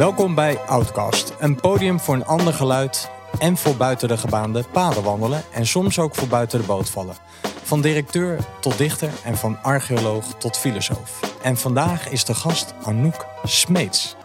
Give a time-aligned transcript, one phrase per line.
[0.00, 5.02] Welkom bij Outcast, een podium voor een ander geluid en voor buiten de gebaande paden
[5.02, 7.16] wandelen en soms ook voor buiten de boot vallen.
[7.42, 11.36] Van directeur tot dichter en van archeoloog tot filosoof.
[11.42, 14.16] En vandaag is de gast Anouk Smeets.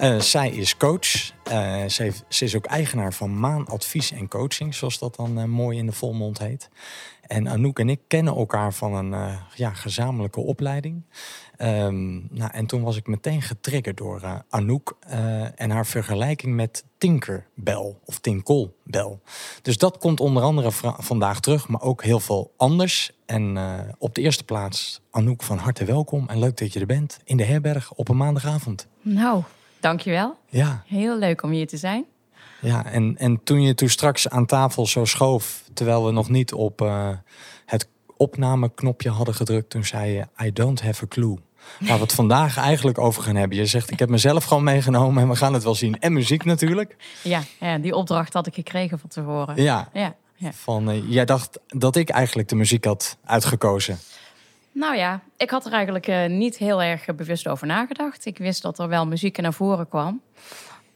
[0.00, 1.32] Uh, zij is coach.
[1.52, 5.78] Uh, ze, is ook eigenaar van Maan Advies en Coaching, zoals dat dan uh, mooi
[5.78, 6.68] in de volmond heet.
[7.28, 11.02] En Anouk en ik kennen elkaar van een ja, gezamenlijke opleiding.
[11.58, 16.54] Um, nou, en toen was ik meteen getriggerd door uh, Anouk uh, en haar vergelijking
[16.54, 19.18] met Tinkerbell of Tinkelbell.
[19.62, 23.12] Dus dat komt onder andere vandaag terug, maar ook heel veel anders.
[23.26, 23.58] En
[23.98, 27.36] op de eerste plaats, Anouk, van harte welkom en leuk dat je er bent in
[27.36, 28.86] de herberg op een maandagavond.
[29.02, 29.42] Nou,
[29.80, 30.36] dankjewel.
[30.48, 30.82] Ja.
[30.86, 32.04] Heel leuk om hier te zijn.
[32.60, 36.52] Ja, en, en toen je toen straks aan tafel zo schoof, terwijl we nog niet
[36.52, 36.90] op
[37.66, 41.38] het opnameknopje hadden gedrukt, toen zei je: I don't have a clue.
[41.78, 43.58] Waar we het vandaag eigenlijk over gaan hebben.
[43.58, 46.00] Je zegt, ik heb mezelf gewoon meegenomen en we gaan het wel zien.
[46.00, 46.96] En muziek natuurlijk.
[47.22, 49.62] Ja, ja die opdracht had ik gekregen van tevoren.
[49.62, 50.52] Ja, ja, ja.
[50.52, 53.98] Van, uh, jij dacht dat ik eigenlijk de muziek had uitgekozen.
[54.72, 58.26] Nou ja, ik had er eigenlijk uh, niet heel erg bewust over nagedacht.
[58.26, 60.20] Ik wist dat er wel muziek naar voren kwam.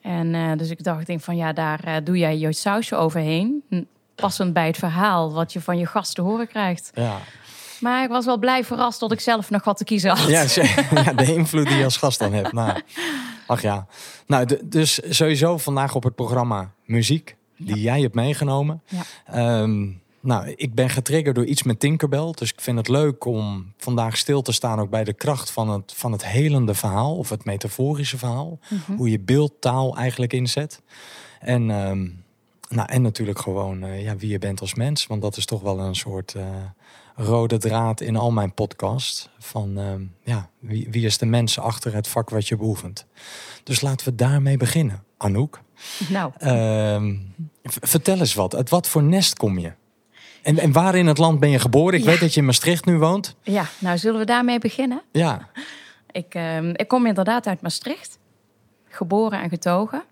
[0.03, 3.63] En uh, dus ik dacht, denk van ja, daar doe jij je sausje overheen.
[4.15, 6.91] Passend bij het verhaal wat je van je gasten horen krijgt.
[6.95, 7.19] Ja.
[7.81, 10.29] Maar ik was wel blij verrast dat ik zelf nog wat te kiezen had.
[10.29, 10.45] Ja,
[11.05, 12.53] ja de invloed die je als gast dan hebt.
[12.53, 12.81] Nou,
[13.47, 13.87] ach ja.
[14.27, 18.83] Nou, dus sowieso vandaag op het programma muziek die jij hebt meegenomen.
[18.87, 19.61] Ja.
[19.61, 22.31] Um, nou, ik ben getriggerd door iets met Tinkerbell.
[22.35, 25.69] Dus ik vind het leuk om vandaag stil te staan ook bij de kracht van
[25.69, 28.59] het, van het helende verhaal of het metaforische verhaal.
[28.69, 28.97] Mm -hmm.
[28.97, 30.83] Hoe je beeldtaal eigenlijk inzet.
[31.41, 32.25] En, um,
[32.69, 35.07] nou, en natuurlijk gewoon uh, ja, wie je bent als mens.
[35.07, 36.45] Want dat is toch wel een soort uh,
[37.17, 39.29] rode draad in al mijn podcasts.
[39.39, 43.07] Van uh, ja, wie, wie is de mens achter het vak wat je beoefent.
[43.65, 45.05] Dus laten we daarmee beginnen.
[45.17, 45.61] Anouk.
[46.09, 46.33] Nou.
[46.41, 47.15] Uh,
[47.63, 48.55] vertel eens wat.
[48.55, 49.73] Uit wat voor nest kom je?
[50.43, 51.99] En, en waar in het land ben je geboren?
[51.99, 52.11] Ik ja.
[52.11, 53.37] weet dat je in Maastricht nu woont.
[53.43, 55.03] Ja, nou zullen we daarmee beginnen?
[55.13, 55.49] Ja.
[56.11, 58.19] Ik, uh, ik kom inderdaad uit Maastricht.
[58.89, 60.03] Geboren en getogen.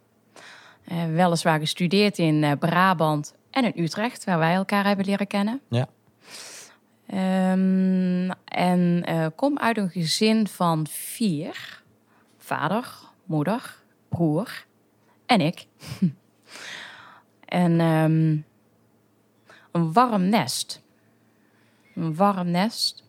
[0.92, 5.60] Uh, weliswaar gestudeerd in uh, Brabant en in Utrecht, waar wij elkaar hebben leren kennen.
[5.68, 5.88] Ja.
[7.52, 11.82] Um, en uh, kom uit een gezin van vier:
[12.38, 13.76] vader, moeder,
[14.08, 14.64] broer
[15.26, 15.66] en ik.
[17.44, 18.44] en um,
[19.72, 20.82] een warm nest.
[21.94, 23.02] Een warm nest.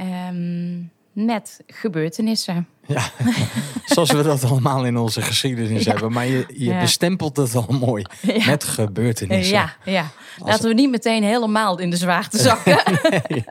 [0.00, 2.68] Um, met gebeurtenissen.
[2.86, 3.10] Ja,
[3.84, 5.92] zoals we dat allemaal in onze geschiedenis ja.
[5.92, 6.12] hebben.
[6.12, 6.80] Maar je, je ja.
[6.80, 8.04] bestempelt het al mooi.
[8.20, 8.46] Ja.
[8.46, 9.54] Met gebeurtenissen.
[9.54, 10.06] Ja, ja.
[10.38, 12.78] laten we niet meteen helemaal in de zwaarte zakken.
[13.28, 13.44] nee.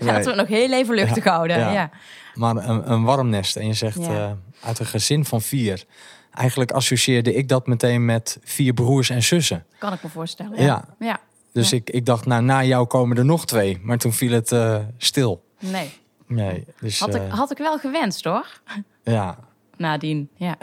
[0.00, 1.58] Laten we nog heel even luchtig houden.
[1.58, 1.90] Ja.
[2.34, 3.56] Maar een, een, warm nest.
[3.56, 4.30] En je zegt uh,
[4.60, 5.84] uit een gezin van vier.
[6.32, 9.64] Eigenlijk associeerde ik dat meteen met vier broers en zussen.
[9.78, 10.62] Kan ik me voorstellen.
[10.62, 10.84] Ja.
[10.98, 11.20] ja.
[11.54, 13.78] Dus Ik, ik dacht, nou, na jou komen er nog twee.
[13.82, 15.44] Maar toen viel het uh, stil.
[15.60, 15.90] Nee.
[16.26, 18.60] Nee, dus, had, ik, uh, had ik wel gewenst hoor.
[19.04, 19.38] Ja.
[19.76, 20.56] Nadien, ja.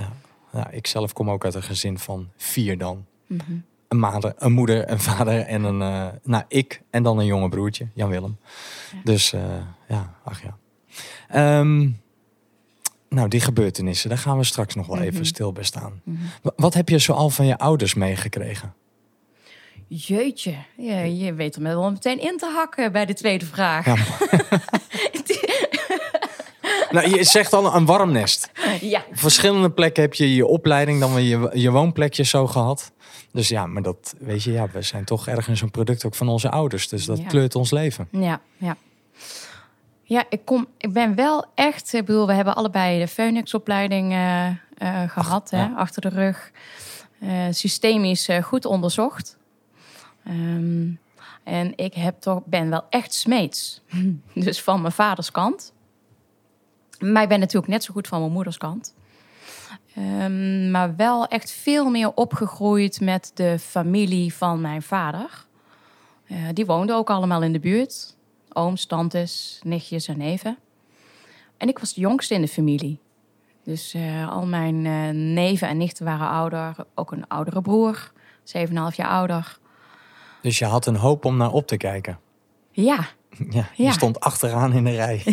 [0.53, 0.69] ja.
[0.69, 3.05] ik zelf kom ook uit een gezin van vier dan.
[3.27, 3.63] Mm -hmm.
[3.87, 5.81] Een, mader, een moeder, een vader en een...
[5.81, 8.37] Uh, nou, ik en dan een jonge broertje, Jan-Willem.
[8.91, 8.97] Ja.
[9.03, 9.41] Dus uh,
[9.87, 11.59] ja, ach ja.
[11.59, 11.99] Um,
[13.09, 15.03] nou, die gebeurtenissen, daar gaan we straks nog wel Mhm.
[15.03, 15.33] even mm -hmm.
[15.33, 16.01] stil bij staan.
[16.03, 16.51] Mm -hmm.
[16.55, 18.73] Wat heb je zoal van je ouders meegekregen?
[19.93, 23.85] Jeetje, je, je weet er wel meteen in te hakken bij de tweede vraag.
[23.85, 23.95] Ja,
[26.91, 28.51] nou, je zegt al een warm nest.
[28.81, 29.03] Ja.
[29.11, 32.91] Verschillende plekken heb je je opleiding, dan weer je, je woonplekje zo gehad.
[33.31, 36.27] Dus ja, maar dat weet je, ja, we zijn toch ergens een product ook van
[36.27, 36.87] onze ouders.
[36.87, 37.27] Dus dat Ja.
[37.27, 38.07] kleurt ons leven.
[38.11, 38.77] Ja, ja.
[40.03, 41.93] Ja, ik, kom, ik ben wel echt...
[41.93, 44.55] Ik bedoel, we hebben allebei de Phoenix-opleiding eh, eh,
[45.07, 45.73] gehad, hè, ja.
[45.75, 46.51] achter de rug.
[47.19, 49.39] Eh, systemisch goed onderzocht.
[50.23, 50.89] Ehm,
[51.43, 53.81] en ik heb toch, ben wel echt smeets.
[54.33, 55.73] dus van mijn vaders kant.
[56.99, 58.93] Maar ik ben natuurlijk net zo goed van mijn moeders kant.
[59.95, 65.45] Ehm, maar wel echt veel meer opgegroeid met de familie van mijn vader.
[66.27, 68.15] Eh, die woonden ook allemaal in de buurt.
[68.53, 70.57] Ooms, tantes, nichtjes en neven.
[71.57, 72.99] En ik was de jongste in de familie.
[73.63, 76.75] Dus eh, al mijn eh, neven en nichten waren ouder.
[76.95, 78.11] Ook een oudere broer,
[78.43, 79.59] 7,5 jaar ouder.
[80.41, 82.19] Dus je had een hoop om naar op te kijken.
[82.71, 83.07] Ja,
[83.49, 83.91] Ja, je Ja.
[83.91, 85.21] stond achteraan in de rij.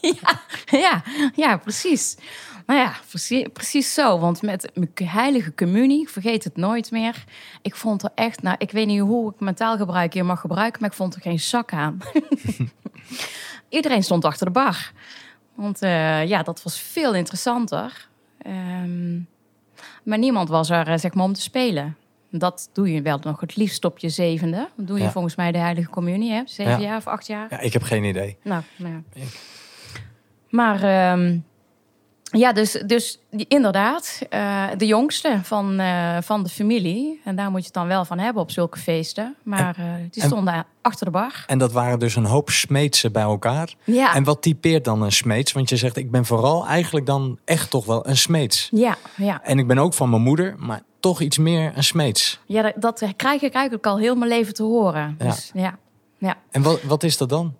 [0.00, 1.02] ja, ja,
[1.34, 2.16] ja, precies.
[2.66, 4.18] Nou ja, precies, precies zo.
[4.18, 7.24] Want met mijn heilige communie, ik vergeet het nooit meer.
[7.62, 10.80] Ik vond er echt, nou, ik weet niet hoe ik mijn taalgebruik hier mag gebruiken,
[10.80, 11.98] maar ik vond er geen zak aan.
[13.68, 14.92] Iedereen stond achter de bar.
[15.54, 18.08] Want eh, ja, dat was veel interessanter.
[18.42, 19.14] Ehm,
[20.02, 21.96] maar niemand was er, eh, zeg maar, om te spelen.
[22.30, 24.68] Dat doe je wel nog het liefst op je zevende.
[24.76, 25.10] Dat doe je Ja.
[25.10, 26.42] volgens mij de Heilige Communie, hè?
[26.44, 26.78] Zeven Ja.
[26.78, 27.46] jaar of acht jaar.
[27.50, 28.36] Ja, ik heb geen idee.
[28.42, 29.20] Nou, nou ja.
[29.22, 29.40] Ik-
[30.48, 31.38] Maar ehm,
[32.22, 37.20] ja, dus, dus inderdaad, eh, de jongste van, eh, van de familie.
[37.24, 39.36] En daar moet je het dan wel van hebben op zulke feesten.
[39.42, 41.44] Maar eh, die en- stonden achter de bar.
[41.46, 43.74] En dat waren dus een hoop smeetsen bij elkaar.
[43.84, 45.52] Ja, En wat typeert dan een smeets?
[45.52, 48.68] Want je zegt, ik ben vooral eigenlijk dan echt toch wel een smeets.
[48.72, 49.42] ja, ja.
[49.42, 52.40] En ik ben ook van mijn moeder, maar toch iets meer een smeets.
[52.46, 55.16] ja dat, dat krijg ik eigenlijk al heel mijn leven te horen.
[55.18, 55.24] Ja.
[55.24, 55.78] Dus ja,
[56.18, 56.36] ja.
[56.50, 57.54] En wat, wat is dat dan?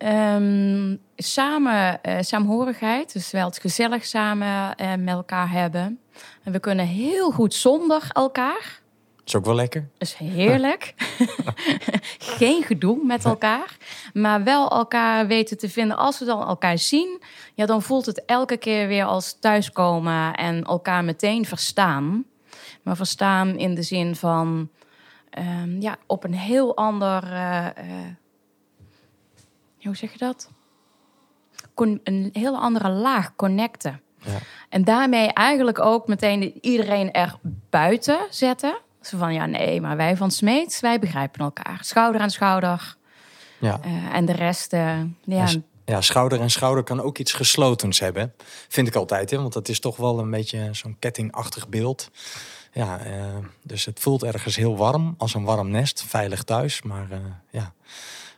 [0.00, 6.00] Ehm, samen, eh, saamhorigheid, dus wel het gezellig samen eh, met elkaar hebben.
[6.42, 8.80] En we kunnen heel goed zonder elkaar.
[9.24, 9.88] Is ook wel lekker.
[9.98, 10.94] Is heerlijk.
[12.38, 13.76] Geen gedoe met elkaar.
[14.12, 15.96] Maar wel elkaar weten te vinden.
[15.96, 17.22] Als we dan elkaar zien,
[17.54, 22.24] ja, dan voelt het elke keer weer als thuiskomen en elkaar meteen verstaan.
[22.82, 24.70] Maar verstaan in de zin van
[25.30, 27.22] ehm, ja, op een heel ander.
[27.24, 27.74] eh, eh,
[29.82, 30.50] hoe zeg je dat?
[31.74, 34.00] Con- een heel andere laag connecten.
[34.24, 34.38] Ja.
[34.68, 37.38] En daarmee eigenlijk ook meteen iedereen er
[37.70, 38.78] buiten zetten.
[39.00, 41.78] Zo van, ja, nee, maar wij van Smeets, wij begrijpen elkaar.
[41.82, 42.96] Schouder aan schouder.
[43.58, 43.80] Ja.
[43.82, 44.72] Eh, en de rest,
[45.24, 45.46] ja,
[45.84, 48.34] ja, schouder en schouder kan ook iets geslotens hebben.
[48.68, 49.36] Vind ik altijd, hè?
[49.36, 52.10] want dat is toch wel een beetje zo'n kettingachtig beeld.
[52.72, 56.82] Ja, eh, dus het voelt ergens heel warm, als een warm nest, veilig thuis.
[56.82, 57.18] Maar eh,
[57.50, 57.72] ja,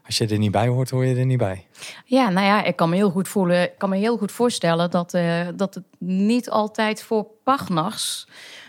[0.07, 1.67] als je er niet bij hoort, hoor je er niet bij.
[2.05, 3.63] ja, nou ja, ik kan me heel goed voelen.
[3.63, 8.27] Ik kan me heel goed voorstellen dat, eh, dat het niet altijd voor partners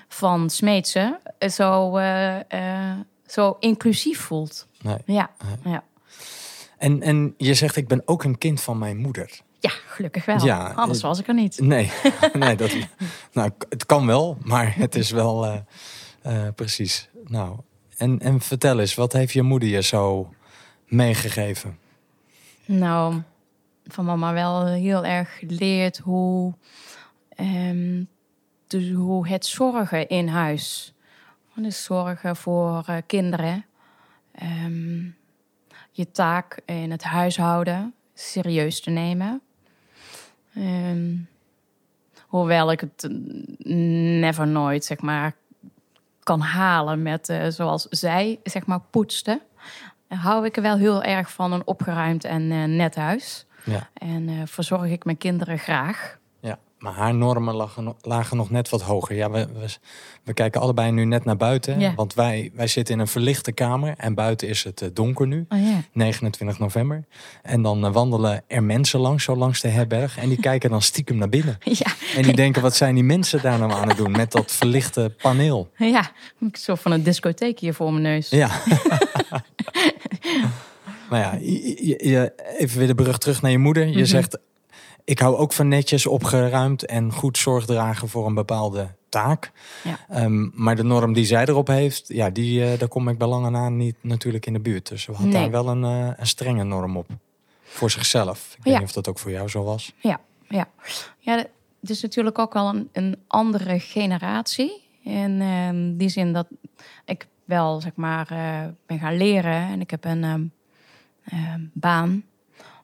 [0.08, 2.00] van Smeetsen zo,
[3.28, 4.68] zo inclusief voelt.
[4.82, 4.98] Nee.
[5.06, 5.32] Ja,
[5.64, 5.84] ja.
[6.78, 9.42] En, en je zegt, ik ben ook een kind van mijn moeder.
[9.64, 10.46] Ja gelukkig wel.
[10.46, 11.60] Ja, Anders eh, was ik er niet.
[11.60, 11.92] Nee,
[12.34, 12.76] nee dat,
[13.32, 15.58] nou, het kan wel, maar het is wel eh,
[16.22, 17.10] eh, precies.
[17.26, 17.60] Nou,
[17.98, 20.34] en, en vertel eens, wat heeft je moeder je zo
[20.88, 21.80] meegegeven?
[22.66, 23.22] Nou,
[23.88, 26.54] van mama wel heel erg geleerd hoe,
[27.30, 28.04] ehm,
[28.68, 30.94] dus hoe het zorgen in huis.
[31.56, 33.66] Dus zorgen voor kinderen.
[34.32, 35.04] Ehm,
[35.92, 39.42] je taak in het huishouden serieus te nemen.
[40.56, 41.16] Ehm,
[42.28, 43.08] hoewel ik het
[44.20, 45.36] never nooit, zeg maar,
[46.24, 49.42] kan halen met eh, zoals zij, zeg maar, poetste
[50.16, 53.46] hou ik er wel heel erg van een opgeruimd en eh, net huis.
[53.64, 53.90] Ja.
[53.94, 56.18] En eh, verzorg ik mijn kinderen graag.
[56.84, 59.16] Maar haar normen lagen, nog- lagen nog net wat hoger.
[59.16, 59.66] Ja, we, we,
[60.24, 61.80] we kijken allebei nu net naar buiten.
[61.80, 61.94] Ja.
[61.96, 63.94] Want wij, wij zitten in een verlichte kamer.
[63.98, 65.82] En buiten is het eh, donker nu, Oh ja.
[65.94, 67.04] 29 november.
[67.42, 70.18] En dan eh, wandelen er mensen langs, zo langs de herberg.
[70.18, 71.58] En die kijken dan stiekem naar binnen.
[71.64, 74.52] Ja, En die denken, wat zijn die mensen daar nou aan het doen met dat
[74.52, 75.70] verlichte paneel?
[75.78, 76.12] ja.
[76.40, 78.30] Ik zo van een discotheek hier voor mijn neus.
[78.30, 78.50] Ja.
[81.10, 81.40] maar
[81.98, 83.88] ja, even weer de brug terug naar je moeder.
[83.88, 84.06] Je Mhm.
[84.06, 84.38] zegt,
[85.04, 89.52] ik hou ook van netjes, opgeruimd en goed zorg dragen voor een bepaalde taak.
[89.84, 90.00] Ja.
[90.10, 93.28] Ehm, maar de norm die zij erop heeft, ja, die, eh, daar kom ik bij
[93.28, 94.90] lange na niet natuurlijk in de buurt.
[94.90, 95.32] Dus ze had Nee.
[95.32, 97.08] daar wel een, eh, een strenge norm op.
[97.64, 98.56] Voor zichzelf.
[98.58, 99.94] Ik weet niet of dat ook voor jou zo was.
[99.98, 100.68] Ja, ja.
[101.20, 101.36] ja
[101.82, 104.82] het is natuurlijk ook wel een, een andere generatie.
[105.04, 106.48] In ehm, die zin dat
[107.06, 109.68] ik wel, zeg maar, eh, ben gaan leren.
[109.68, 112.24] En ik heb een ehm, baan.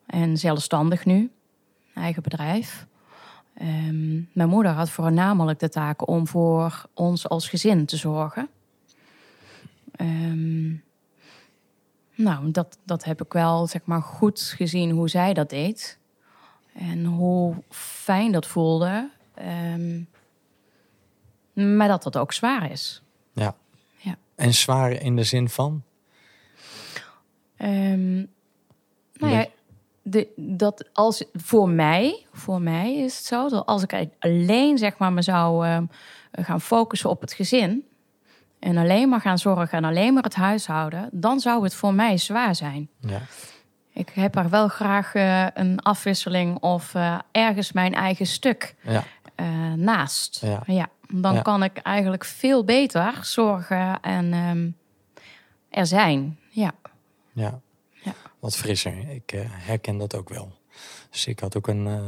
[0.05, 1.31] En zelfstandig nu.
[1.93, 2.87] Eigen bedrijf.
[3.53, 8.49] Ehm, mijn moeder had voornamelijk de taak om voor ons als gezin te zorgen.
[9.91, 10.69] Ehm,
[12.15, 15.99] nou, dat, dat heb ik wel, zeg maar, goed gezien hoe zij dat deed.
[16.73, 19.09] En hoe fijn dat voelde.
[19.33, 20.03] Ehm,
[21.77, 23.01] maar dat dat ook zwaar is.
[23.33, 23.55] Ja.
[23.97, 24.17] Ja.
[24.35, 25.83] En zwaar in de zin van?
[27.57, 28.15] Ehm,
[29.13, 29.47] nou ja,
[30.01, 34.97] de, dat als voor mij, voor mij is het zo dat als ik alleen zeg
[34.97, 35.85] maar me zou ehm,
[36.31, 37.83] gaan focussen op het gezin
[38.59, 42.17] en alleen maar gaan zorgen en alleen maar het huishouden, dan zou het voor mij
[42.17, 42.89] zwaar zijn.
[42.99, 43.19] Ja.
[43.93, 49.03] Ik heb er wel graag eh, een afwisseling of eh, ergens mijn eigen stuk Ja.
[49.35, 50.45] eh, naast.
[50.65, 50.87] Ja.
[51.13, 54.69] dan kan ik eigenlijk veel beter zorgen en ehm,
[55.69, 56.39] er zijn.
[56.49, 56.71] Ja.
[57.33, 57.59] Ja.
[58.39, 59.09] Wat frisser.
[59.09, 60.53] Ik eh, herken dat ook wel.
[61.09, 61.87] Dus ik had ook een.
[61.87, 62.07] eh,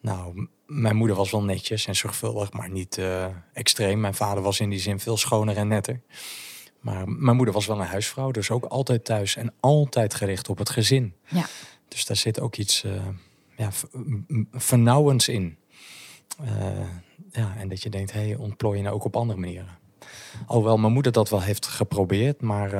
[0.00, 4.00] nou, mijn moeder was wel netjes en zorgvuldig, maar niet eh, extreem.
[4.00, 6.00] Mijn vader was in die zin veel schoner en netter.
[6.80, 10.58] Maar mijn moeder was wel een huisvrouw, dus ook altijd thuis en altijd gericht op
[10.58, 11.14] het gezin.
[11.28, 11.46] Ja.
[11.88, 12.84] Dus daar zit ook iets
[13.56, 13.70] ja,
[14.52, 15.58] vernauwends in.
[17.30, 19.77] ja, en dat je denkt, hé, hey, ontplooi je nou ook op andere manieren.
[20.46, 22.70] Alhoewel mijn moeder dat wel heeft geprobeerd, maar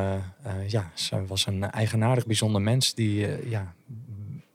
[0.66, 3.74] ja, ze was een eigenaardig, bijzonder mens die ja,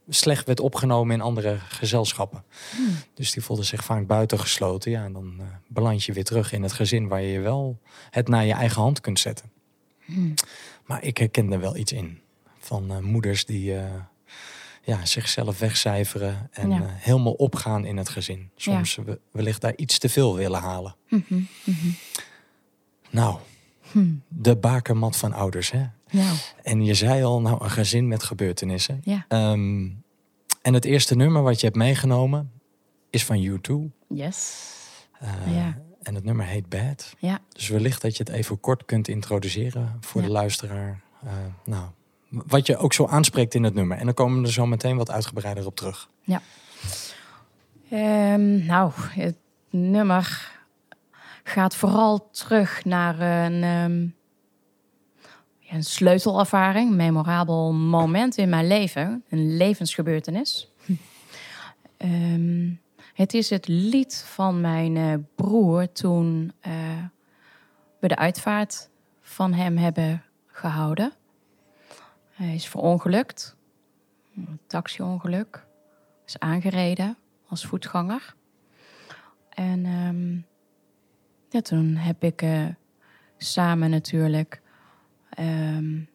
[0.10, 2.44] slecht werd opgenomen in andere gezelschappen.
[2.76, 2.96] Hmm.
[3.14, 4.92] Dus die voelde zich vaak buitengesloten.
[4.92, 7.80] Ja, en dan uh, beland je weer terug in het gezin waar je wel
[8.10, 9.52] het naar je eigen hand kunt zetten.
[10.06, 10.34] Hmm.
[10.86, 12.20] Maar ik herken er wel iets in.
[12.60, 13.84] Van uh, moeders die uh,
[14.84, 16.86] ja, zichzelf wegcijferen en ja.
[16.88, 18.50] helemaal opgaan in het gezin.
[18.56, 19.18] Soms ja.
[19.32, 20.96] wellicht daar iets te veel willen halen.
[21.10, 21.48] Mm -hmm.
[21.64, 21.96] Mm -hmm.
[23.14, 23.38] Nou,
[23.92, 24.22] hmm.
[24.28, 25.86] de bakermat van ouders, hè?
[26.10, 26.32] Ja.
[26.64, 29.02] En je zei al, nou, een gezin met gebeurtenissen.
[29.04, 29.52] Ja.
[29.52, 30.04] Um,
[30.62, 32.52] en het eerste nummer wat je hebt meegenomen
[33.10, 33.72] is van U2.
[34.08, 34.70] Yes.
[35.24, 35.78] Uh, ja.
[36.02, 37.16] En het nummer heet Bad.
[37.20, 37.40] Ja.
[37.50, 41.02] Dus wellicht dat je het even kort kunt introduceren voor de luisteraar.
[41.24, 41.32] Uh,
[41.66, 41.86] nou,
[42.30, 43.98] wat je ook zo aanspreekt in het nummer.
[43.98, 46.10] En dan komen we er zo meteen wat uitgebreider op terug.
[46.22, 46.42] Ja.
[47.92, 49.36] Um, nou, het
[49.70, 50.52] nummer
[51.44, 54.16] gaat vooral terug naar een, um,
[55.70, 60.72] een sleutelervaring, een memorabel moment in mijn leven, een levensgebeurtenis.
[61.98, 62.82] um,
[63.14, 66.74] het is het lied van mijn uh, broer toen uh,
[68.00, 68.90] we de uitvaart
[69.22, 71.14] van hem hebben gehouden.
[72.30, 73.56] Hij is verongelukt,
[74.36, 75.66] een taxiongeluk,
[76.26, 78.36] is aangereden als voetganger.
[79.50, 80.46] En um,
[81.54, 82.66] ja, toen heb ik uh,
[83.38, 84.62] samen natuurlijk
[85.40, 86.10] um,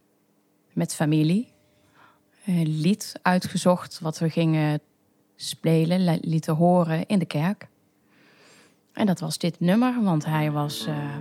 [0.73, 1.49] met familie
[2.45, 4.81] een lied uitgezocht wat we gingen
[5.37, 7.69] spelen, lieten horen in de kerk.
[8.93, 11.17] En dat was dit nummer, want hij was uh,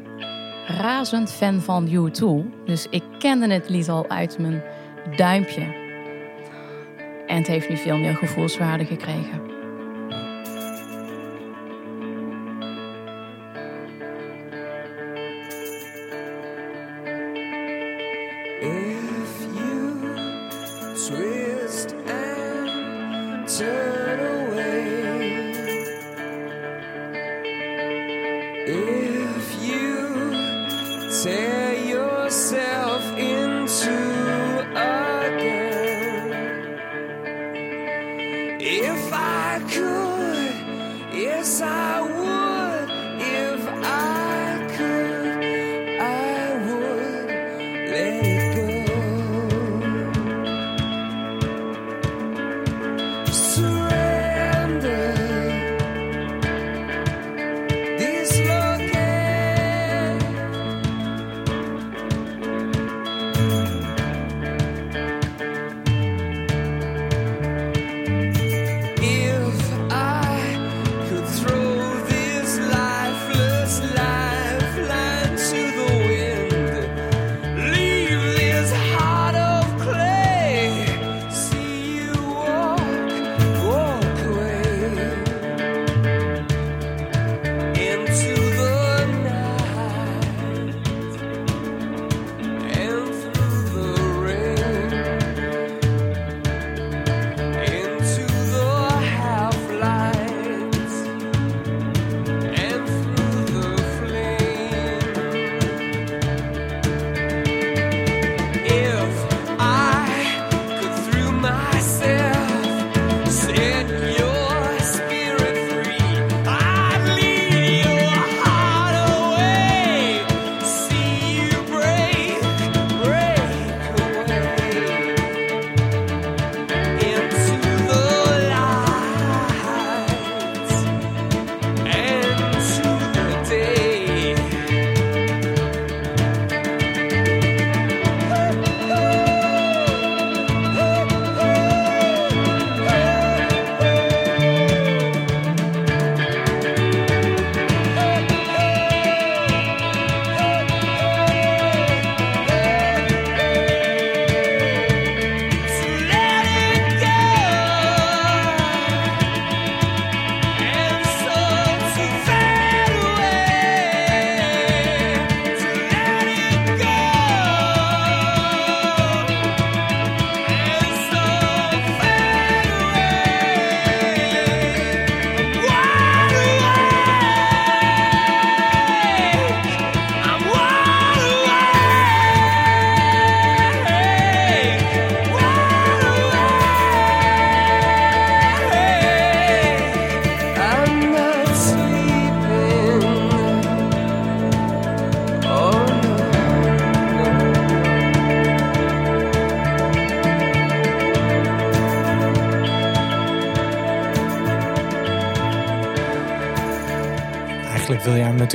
[0.68, 2.66] razend fan van U2.
[2.66, 4.64] Dus ik kende het lied al uit mijn
[5.16, 5.86] duimpje.
[7.28, 9.57] En het heeft nu veel meer gevoelswaarde gekregen.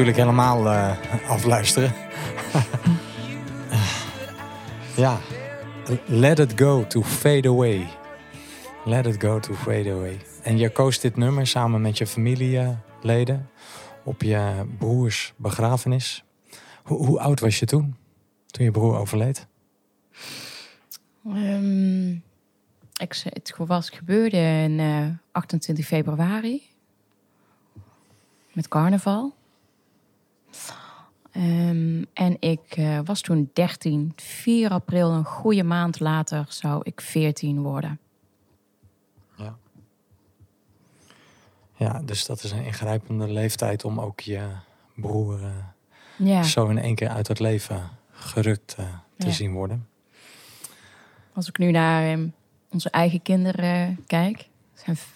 [0.04, 1.92] Natuurlijk helemaal eh, afluisteren.
[5.04, 5.18] ja,
[6.06, 7.88] let it go to fade away.
[8.84, 10.20] Let it go to fade away.
[10.42, 13.50] En je koos dit nummer samen met je familieleden
[14.04, 16.24] op je broers begrafenis.
[16.82, 17.96] Hoe, oud was je toen?
[18.46, 19.46] Toen je broer overleed?
[21.24, 22.10] Ehm,
[22.96, 26.62] ik, het was gebeurde in eh, 28 februari.
[28.52, 29.40] Met carnaval.
[31.32, 34.12] Ehm, en ik eh, was toen 13.
[34.16, 37.98] 4 april, een goede maand later, zou ik 14 worden.
[39.36, 39.56] Ja.
[41.76, 44.48] Ja, dus dat is een ingrijpende leeftijd om ook je
[44.96, 45.50] broer eh,
[46.16, 48.86] Ja, zo in één keer uit het leven gerukt eh,
[49.18, 49.32] te Ja.
[49.32, 49.86] zien worden.
[51.34, 52.28] als ik nu naar ehm,
[52.70, 55.06] onze eigen kinderen kijk, zijn v-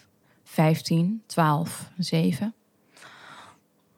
[0.44, 2.54] 15, 12, 7.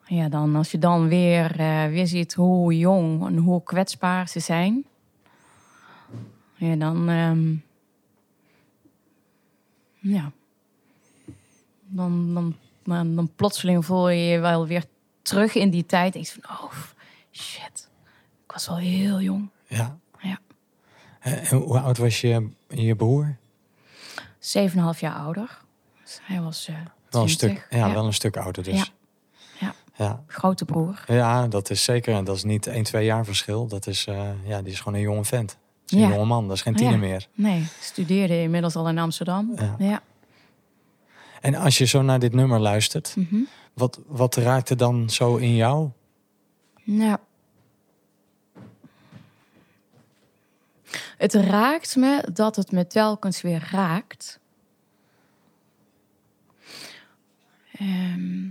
[0.09, 4.41] Ja, dan als je dan weer, eh, weer ziet hoe jong en hoe kwetsbaar ze
[4.41, 4.85] zijn.
[6.55, 7.09] Ja, dan...
[7.09, 7.55] ehm,
[10.13, 10.33] ja.
[11.87, 14.85] Dan, dan, dan, dan plotseling voel je je wel weer
[15.23, 16.15] terug in die tijd.
[16.15, 16.73] Ik van, oh,
[17.33, 17.89] shit.
[18.45, 19.49] Ik was wel heel jong.
[19.67, 19.99] Ja.
[20.19, 20.39] Ja.
[21.21, 23.37] En hoe oud was je, je broer?
[24.41, 25.59] 7,5 jaar ouder.
[26.03, 27.33] Dus hij was Wel een 20.
[27.33, 28.77] stuk, ja, wel een stuk ouder dus.
[28.77, 28.87] Ja.
[29.99, 30.23] Ja.
[30.27, 31.05] Grote broer.
[31.07, 32.15] Ja, dat is zeker.
[32.15, 33.67] En dat is niet 1, 2 jaar verschil.
[33.67, 35.57] Dat is, eh, ja, die is gewoon een jonge vent.
[35.87, 36.09] Een Ja.
[36.09, 36.79] jonge man, dat is geen Ja.
[36.79, 37.29] tiener meer.
[37.35, 39.53] Nee, studeerde inmiddels al in Amsterdam.
[39.57, 39.75] Ja.
[39.79, 40.03] Ja.
[41.41, 43.37] En als je zo naar dit nummer luistert, Mhm.
[43.75, 45.89] wat, wat raakte dan zo in jou?
[46.85, 47.21] Ja.
[51.17, 54.41] Het raakt me dat het me telkens weer raakt.
[57.73, 58.47] Ehm,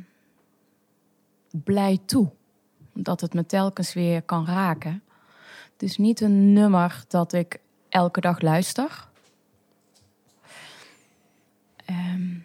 [1.64, 2.30] blij toe
[2.94, 5.04] dat het me telkens weer kan raken.
[5.72, 9.08] Het is niet een nummer dat ik elke dag luister.
[11.86, 12.36] Ehm,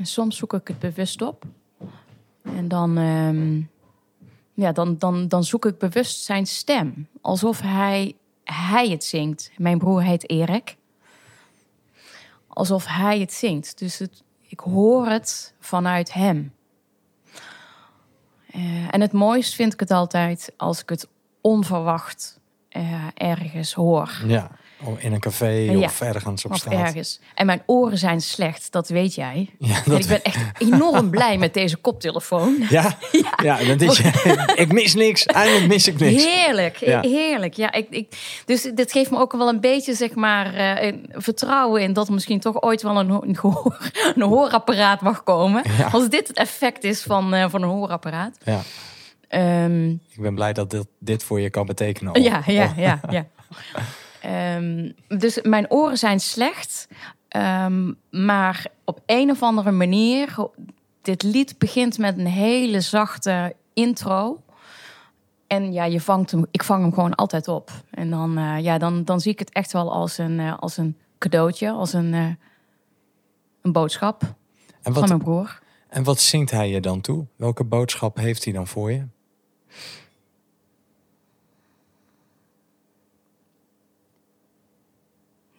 [0.00, 1.44] soms zoek ik het bewust op.
[2.42, 3.60] En dan, ehm,
[4.54, 7.08] ja, dan, dan, dan zoek ik bewust zijn stem.
[7.20, 9.50] Alsof hij, hij het zingt.
[9.56, 10.76] Mijn broer heet Erik.
[12.46, 13.78] Alsof hij het zingt.
[13.78, 14.00] Dus
[14.40, 16.52] ik hoor het vanuit hem.
[18.52, 18.60] Eh,
[18.90, 21.08] en het mooist vind ik het altijd als ik het
[21.40, 24.22] onverwacht eh, ergens hoor.
[24.26, 24.50] Ja,
[24.84, 25.78] oh, in een café Ja.
[25.78, 26.72] of ergens op Of straat.
[26.86, 27.20] ergens.
[27.34, 29.50] En mijn oren zijn slecht, dat weet jij.
[29.58, 32.56] Ja, En dat, ik ben echt enorm blij met deze koptelefoon.
[32.68, 32.96] ja?
[33.42, 33.56] ja.
[33.76, 35.26] denk je, ik mis niks.
[35.26, 36.24] Eindelijk mis ik niks.
[36.24, 37.00] Heerlijk, Ja.
[37.00, 37.54] heerlijk.
[37.54, 41.82] Ja, ik, ik, dus dit geeft me ook wel een beetje zeg maar, eh, vertrouwen
[41.82, 45.62] in dat er misschien toch ooit wel een, een, gehoor, een hoorapparaat mag komen.
[45.92, 48.36] Als dit het effect is van, eh, van een hoorapparaat.
[48.44, 48.60] Ja,
[49.28, 52.22] Ehm, ik ben blij dat dit, dit voor je kan betekenen.
[52.22, 53.26] Ja, ja, ja, ja.
[54.30, 56.88] Ehm, dus mijn oren zijn slecht.
[57.28, 60.48] Ehm, maar op een of andere manier...
[61.02, 64.42] Dit lied begint met een hele zachte intro.
[65.46, 67.70] En ja, je vangt hem, ik vang hem gewoon altijd op.
[67.90, 70.76] En dan, eh, ja, dan, dan zie ik het echt wel als een, eh, als
[70.76, 71.70] een cadeautje.
[71.70, 72.26] Als een, eh,
[73.62, 74.22] een boodschap
[74.82, 75.58] En van mijn broer.
[75.88, 77.26] en wat zingt hij je dan toe?
[77.36, 79.06] Welke boodschap heeft hij dan voor je?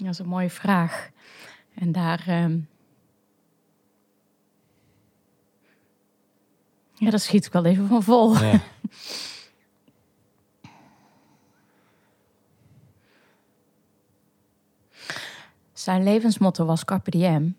[0.06, 1.10] Dat is een mooie vraag.
[1.74, 2.24] En daar.
[2.28, 2.60] ehm,
[6.96, 8.38] Ja, daar schiet ik wel even van vol.
[8.38, 8.60] Ja.
[15.74, 17.56] Zijn levensmotto was Carpe Diem.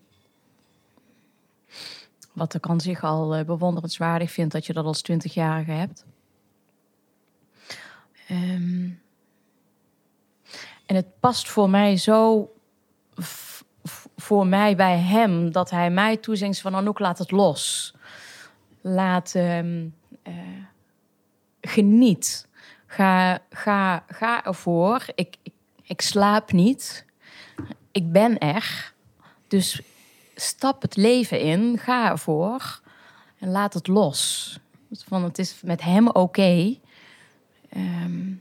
[2.33, 6.05] Wat ik aan zich al eh, bewonderenswaardig vind dat je dat als twintigjarige hebt.
[8.27, 8.89] Ehm,
[10.93, 12.49] en het past voor mij zo
[14.15, 17.93] voor mij bij hem dat hij mij toezingt van Anouk, laat het los.
[18.81, 19.87] Laat ehm,
[20.23, 20.33] eh,
[21.61, 22.47] geniet.
[22.85, 25.05] Ga, ga, ga ervoor.
[25.15, 25.35] Ik,
[25.83, 27.05] ik, slaap niet.
[27.91, 28.93] Ik ben er.
[29.47, 29.81] Dus
[30.35, 31.77] stap het leven in.
[31.77, 32.81] Ga ervoor.
[33.39, 34.59] En laat het los.
[34.91, 36.77] Van het is met hem oké.
[37.69, 38.31] Ehm,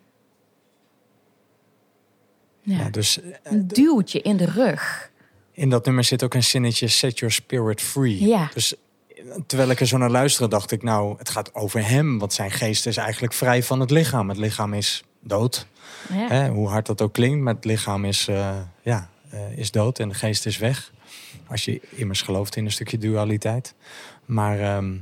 [2.62, 2.78] ja.
[2.78, 5.10] Ja, dus Een duwtje in de rug.
[5.52, 8.26] in dat nummer zit ook een zinnetje set your spirit free.
[8.26, 8.50] Ja.
[8.54, 8.74] Dus
[9.46, 12.18] terwijl ik er zo naar luisterde, dacht ik, nou, het gaat over hem.
[12.18, 14.28] Want zijn geest is eigenlijk vrij van het lichaam.
[14.28, 15.66] Het lichaam is dood.
[16.08, 16.26] Ja.
[16.28, 16.48] Hè?
[16.48, 20.08] Hoe hard dat ook klinkt, maar het lichaam is, eh, ja, eh, is dood en
[20.08, 20.92] de geest is weg.
[21.46, 23.74] Als je immers gelooft in een stukje dualiteit.
[24.24, 24.98] Maar ehm, Eh,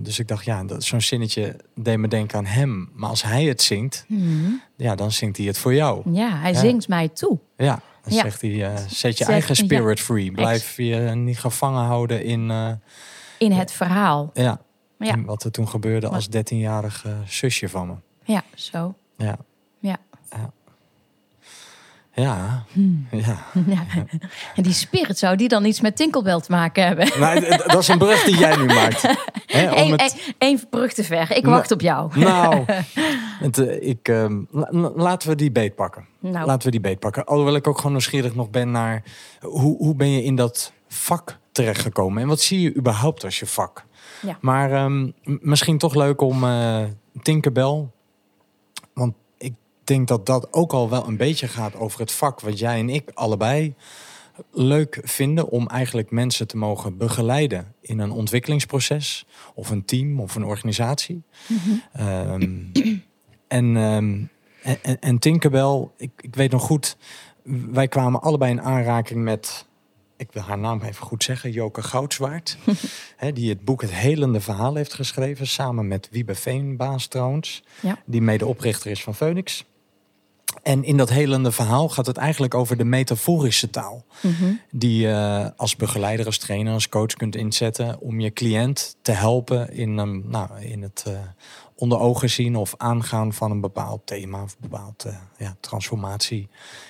[0.00, 2.90] dus ik dacht, ja, dat- zo'n zinnetje deed me denken aan hem.
[2.94, 4.50] Maar als hij het zingt, Mhm.
[4.76, 6.10] ja, dan zingt hij het voor jou.
[6.12, 6.58] Ja, hij Ja.
[6.58, 7.38] zingt mij toe.
[7.56, 8.20] Ja, dan Ja.
[8.22, 9.64] zegt hij, eh, zet je Zeg- eigen ja.
[9.64, 10.30] spirit free.
[10.32, 12.72] Blijf je niet gevangen houden in, eh,
[13.38, 14.30] In het verhaal.
[14.34, 14.60] ja,
[15.24, 17.94] wat er toen gebeurde als 13-jarig eh, zusje van me.
[18.24, 18.94] Ja, zo.
[19.16, 19.36] Ja.
[19.80, 19.96] Ja.
[20.30, 20.52] Ja.
[22.22, 22.64] Ja.
[22.72, 23.06] Hmm.
[23.10, 23.36] ja.
[23.66, 23.84] Ja.
[24.54, 27.08] En die spirit zou die dan iets met Tinkelbell te maken hebben?
[27.18, 29.04] Nou, dat is een brug die jij nu maakt.
[29.46, 31.30] Eén het- één brug te ver.
[31.30, 32.18] Ik Nou, wacht op jou.
[32.18, 32.64] Nou,
[33.46, 36.06] het, eh, ik, ehm, la- la- laten we die beet pakken.
[36.20, 37.24] Nou, Laten we die beet pakken.
[37.24, 39.02] Alhoewel ik ook gewoon nieuwsgierig nog ben naar...
[39.40, 42.22] hoe, hoe ben je in dat vak terechtgekomen?
[42.22, 43.84] En wat zie je überhaupt als je vak?
[44.22, 44.38] Ja.
[44.40, 46.82] Maar ehm, misschien toch leuk om eh
[47.22, 47.86] Tinkerbell...
[49.86, 52.40] Denk dat dat ook al wel een beetje gaat over het vak...
[52.40, 53.74] wat jij en ik allebei
[54.52, 55.48] leuk vinden...
[55.48, 59.26] om eigenlijk mensen te mogen begeleiden in een ontwikkelingsproces...
[59.54, 61.22] of een team of een organisatie.
[61.92, 64.24] En, ehm,
[64.66, 66.96] en, en, en Tinkerbell, ik, ik weet nog goed,
[67.70, 69.66] wij kwamen allebei in aanraking met,
[70.16, 72.58] ik wil haar naam even goed zeggen, Joke Goudswaard.
[73.16, 77.62] hè, die het boek Het Helende Verhaal heeft geschreven, samen met Wiebe Veenbaas trouwens.
[77.80, 77.98] Ja.
[78.04, 79.64] Die medeoprichter is van Phoenix.
[80.66, 84.52] En in dat helende verhaal gaat het eigenlijk over de metaforische taal mhm.
[84.70, 89.72] die je als begeleider, als trainer, als coach kunt inzetten om je cliënt te helpen
[89.72, 91.12] in, um, nou, in het eh,
[91.74, 96.48] onder ogen zien of aangaan van een bepaald thema of een bepaald eh, ja, transformatie.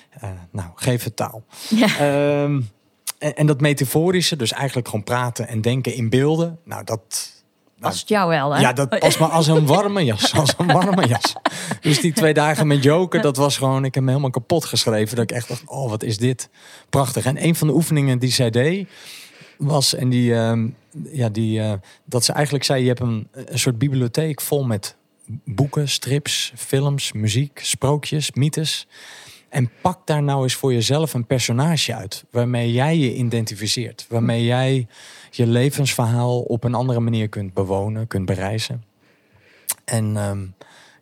[0.09, 1.43] Eh, nou, geef het taal.
[1.69, 1.87] Ja.
[1.87, 2.61] Ehm,
[3.17, 6.59] en, en dat metaforische, dus eigenlijk gewoon praten en denken in beelden.
[6.63, 7.35] Nou, dat.
[7.79, 8.61] Nou, Past jou wel, hè?
[8.61, 10.33] ja, dat past me als een warme jas.
[10.39, 11.35] Als een warme jas.
[11.81, 13.85] Dus die twee dagen met Joker, dat was gewoon...
[13.85, 15.15] Ik heb me helemaal kapot geschreven.
[15.15, 16.49] Dat ik echt dacht, oh, wat is dit
[16.89, 17.25] prachtig.
[17.25, 18.89] En een van de oefeningen die zij deed...
[19.57, 20.67] was, en die, ehm,
[21.11, 21.73] ja, die, eh,
[22.05, 22.81] dat ze eigenlijk zei...
[22.81, 24.95] je hebt een, een soort bibliotheek vol met
[25.45, 28.87] boeken, strips, films, muziek, sprookjes, mythes...
[29.49, 32.25] En pak daar nou eens voor jezelf een personage uit.
[32.31, 34.05] Waarmee jij je identificeert.
[34.09, 34.87] Waarmee jij
[35.31, 38.83] je levensverhaal op een andere manier kunt bewonen, kunt bereizen.
[39.85, 40.45] En ehm,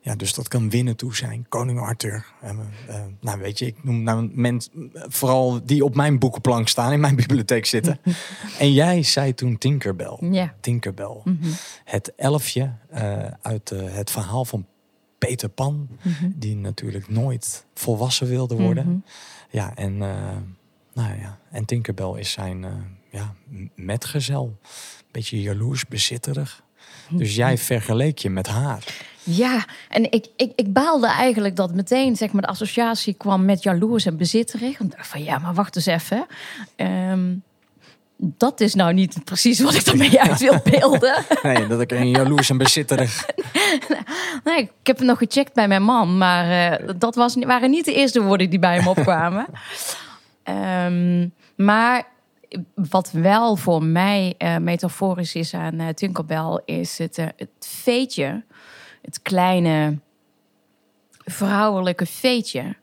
[0.06, 1.46] ja, dus dat kan winnen toe zijn.
[1.48, 2.26] Koning Arthur.
[2.40, 6.92] Eh, eh, nou, weet je, ik noem nou mensen, vooral die op mijn boekenplank staan,
[6.92, 8.00] in mijn bibliotheek zitten.
[8.58, 10.18] en jij zei toen Tinkerbell.
[10.30, 10.54] Ja.
[10.60, 11.20] Tinkerbell.
[11.24, 11.48] Mhm.
[11.84, 14.66] Het elfje eh, uit het verhaal van
[15.18, 16.30] Peter Pan, Mhm.
[16.34, 18.86] die natuurlijk nooit volwassen wilde worden.
[18.88, 18.98] Mhm.
[19.50, 20.36] Ja, en, eh,
[20.94, 22.70] nou ja, en Tinkerbell is zijn eh,
[23.10, 23.34] ja,
[23.74, 24.58] metgezel.
[25.10, 26.62] Beetje jaloers, bezitterig.
[27.10, 28.84] Dus jij vergeleek je met haar.
[29.22, 33.62] Ja, en ik, ik, ik baalde eigenlijk dat meteen zeg maar, de associatie kwam met
[33.62, 34.78] jaloers en bezitterig.
[34.78, 36.26] Want ik dacht van ja, maar wacht eens even.
[36.76, 37.34] Ehm,
[38.16, 41.24] dat is nou niet precies wat ik ermee uit wil beelden.
[41.42, 43.26] Nee, dat ik een jaloers en bezitterig...
[44.44, 47.84] Nee, ik heb het nog gecheckt bij mijn man, maar eh, dat was, waren niet
[47.84, 49.46] de eerste woorden die bij hem opkwamen.
[50.42, 52.06] Ehm, maar
[52.74, 58.44] wat wel voor mij eh, metaforisch is aan eh Tinkerbell, is het, het veetje,
[59.02, 59.98] het kleine
[61.24, 62.76] vrouwelijke veetje.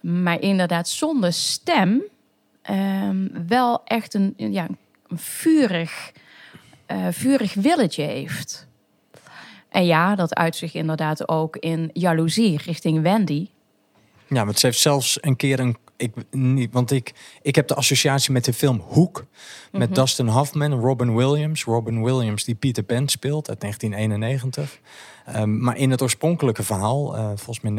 [0.00, 2.02] Maar inderdaad zonder stem,
[2.68, 4.66] ehm, wel echt een, ja,
[5.08, 6.12] een vurig,
[6.86, 8.66] eh, vurig willetje heeft.
[9.68, 13.48] En ja, dat uit zich inderdaad ook in jaloezie richting Wendy.
[14.26, 15.76] Ja, want ze heeft zelfs een keer een...
[15.96, 19.24] Ik, niet, want ik, ik heb de associatie met de film Hoek.
[19.72, 21.64] Met Dustin Hoffman Robin Williams.
[21.64, 24.80] Robin Williams die Peter Pan speelt uit 1991.
[25.24, 27.72] Ehm, maar in het oorspronkelijke verhaal, eh, volgens mij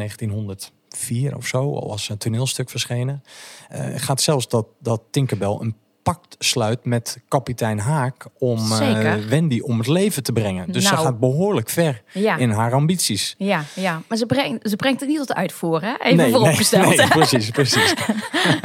[0.90, 1.58] 1904 of zo...
[1.74, 3.22] al was een toneelstuk verschenen...
[3.68, 8.26] eh, gaat zelfs dat, dat Tinkerbell een pact sluit met kapitein Haak...
[8.38, 9.14] om eh.
[9.14, 10.72] Wendy om het leven te brengen.
[10.72, 11.04] Dus ze Nou.
[11.04, 13.34] gaat behoorlijk ver Ja, in haar ambities.
[13.38, 14.02] ja, ja.
[14.08, 15.94] maar ze brengt, ze brengt het niet tot uitvoer, hè?
[15.98, 16.96] Even vooropgesteld.
[16.96, 17.94] Nee, precies, precies.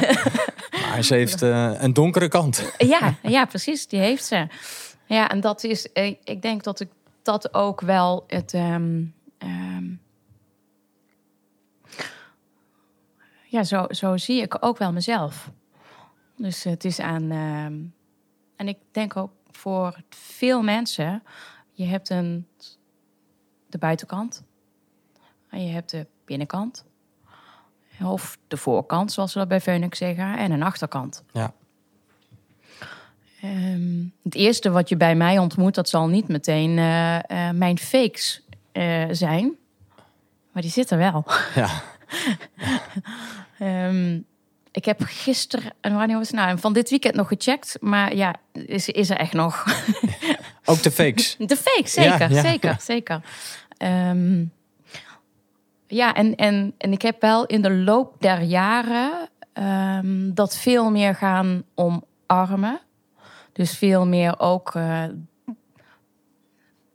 [0.89, 2.71] maar ze heeft eh, een donkere kant.
[2.77, 3.87] Ja, ja, precies.
[3.87, 4.47] Die heeft ze.
[5.07, 5.87] Ja, en dat is,
[6.23, 6.89] ik denk dat ik
[7.23, 8.53] dat ook wel het.
[8.53, 9.01] ehm,
[13.55, 15.51] ja, zo, zo zie ik ook wel mezelf.
[16.37, 17.31] Dus het is aan.
[17.31, 17.73] ehm,
[18.55, 21.23] en ik denk ook voor veel mensen,
[21.71, 22.47] je hebt een,
[23.69, 24.43] de buitenkant
[25.49, 26.85] en je hebt de binnenkant.
[28.03, 31.23] Of de voorkant, zoals we dat bij Phoenix zeggen, en een achterkant.
[31.31, 31.53] Ja.
[33.41, 37.15] Ehm, het eerste wat je bij mij ontmoet, dat zal niet meteen eh,
[37.49, 39.55] eh, mijn fakes eh, zijn.
[40.51, 41.25] Maar die zitten wel.
[41.55, 41.69] Ja.
[43.59, 44.19] Ehm,
[44.71, 46.59] ik heb gisteren, en wanneer was het nou?
[46.59, 47.77] Van dit weekend nog gecheckt.
[47.79, 49.65] Maar ja, is, is er echt nog.
[50.65, 51.35] Ook de fakes.
[51.47, 53.21] De fake, zeker, Ja, ja, zeker, zeker.
[53.77, 54.43] Ehm,
[55.87, 60.91] ja, en, en, en ik heb wel in de loop der jaren ehm, dat veel
[60.91, 62.79] meer gaan omarmen.
[63.53, 65.03] Dus veel meer ook eh,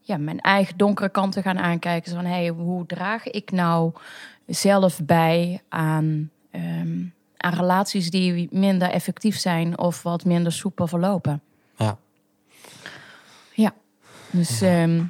[0.00, 2.10] ja, mijn eigen donkere kanten gaan aankijken.
[2.10, 3.92] Zo van, hey, hoe draag ik nou
[4.46, 7.02] zelf bij aan, ehm,
[7.36, 11.42] aan relaties die minder effectief zijn of wat minder soepel verlopen?
[11.76, 11.98] Ja.
[13.54, 13.74] Ja,
[14.30, 15.04] dus ehm,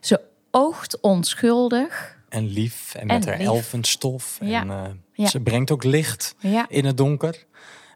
[0.00, 2.18] ze oogt onschuldig.
[2.28, 2.94] En lief.
[2.94, 3.46] En met En haar lief.
[3.46, 4.38] elfenstof.
[4.40, 4.60] Ja.
[4.60, 5.26] En eh, Ja.
[5.26, 6.34] ze brengt ook licht
[6.68, 7.44] in het donker.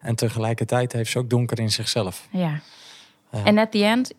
[0.01, 2.29] En tegelijkertijd heeft ze ook donker in zichzelf.
[2.31, 2.61] ja.
[3.44, 4.12] En at the end,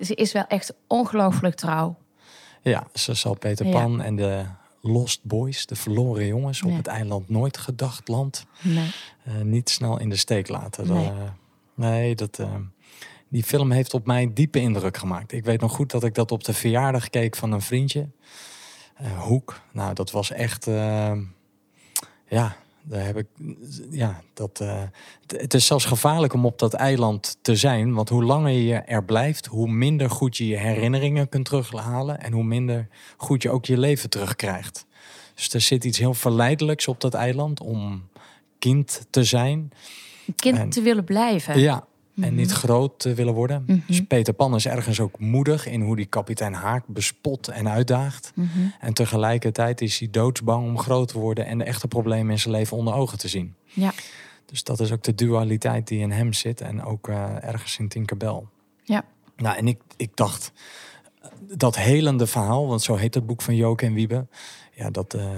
[0.00, 1.96] ze is wel echt ongelooflijk trouw.
[2.62, 3.66] Ja, ze zal Peter.
[3.68, 4.44] Pan en de
[4.80, 8.90] Lost Boys, de verloren jongens op het eiland nooit gedacht land, Nee.
[9.24, 10.86] eh, niet snel in de steek laten.
[10.86, 11.04] Nee.
[11.04, 11.30] Dat, eh,
[11.74, 12.54] nee, dat, eh,
[13.28, 15.32] die film heeft op mij diepe indruk gemaakt.
[15.32, 18.08] Ik weet nog goed dat ik dat op de verjaardag keek van een vriendje.
[19.18, 19.60] Hoek.
[19.72, 20.64] Nou, dat was echt.
[22.28, 22.56] ja,
[22.90, 23.26] daar heb ik.
[23.90, 24.60] Ja, dat.
[24.60, 24.82] eh,
[25.26, 27.94] het- is zelfs gevaarlijk om op dat eiland te zijn.
[27.94, 32.20] Want hoe langer je er blijft, hoe minder goed je je herinneringen kunt terughalen.
[32.20, 34.86] En hoe minder goed je ook je leven terugkrijgt.
[35.34, 38.08] Dus er zit iets heel verleidelijks op dat eiland om
[38.58, 39.70] kind te zijn.
[40.36, 41.60] Kind En- te willen blijven.
[41.60, 41.86] Ja,
[42.20, 43.64] en niet groot te willen worden.
[43.66, 43.78] Mhm.
[43.86, 48.32] Dus Peter Pan is ergens ook moedig in hoe die kapitein Haak bespot en uitdaagt.
[48.34, 48.48] Mhm.
[48.80, 52.54] En tegelijkertijd is hij doodsbang om groot te worden en de echte problemen in zijn
[52.54, 53.54] leven onder ogen te zien.
[53.64, 53.92] Ja.
[54.46, 57.88] Dus dat is ook de dualiteit die in hem zit en ook eh, ergens in
[57.88, 58.42] Tinkerbell.
[58.82, 59.04] Ja.
[59.36, 60.52] Nou, en ik, ik dacht,
[61.22, 64.26] eh, dat helende verhaal, want zo heet het boek van Joke en Wiebe.
[64.74, 65.30] Ja, dat, eh,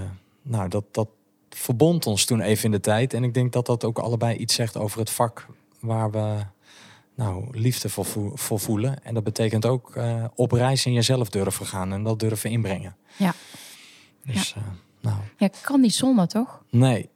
[0.43, 1.09] nou, dat, dat
[1.51, 3.15] verbond ons toen even in de tijd.
[3.15, 5.47] En ik denk dat dat ook allebei iets zegt over het vak
[5.81, 6.41] waar we
[7.15, 9.05] nou, liefde voor, voe- voor voelen.
[9.05, 12.97] En dat betekent ook eh, op reis in jezelf durven gaan en dat durven inbrengen.
[13.17, 13.35] Ja.
[14.27, 14.63] Dus, eh,
[15.01, 16.63] nou, Ja, kan niet zonder, toch?
[16.71, 17.09] nee,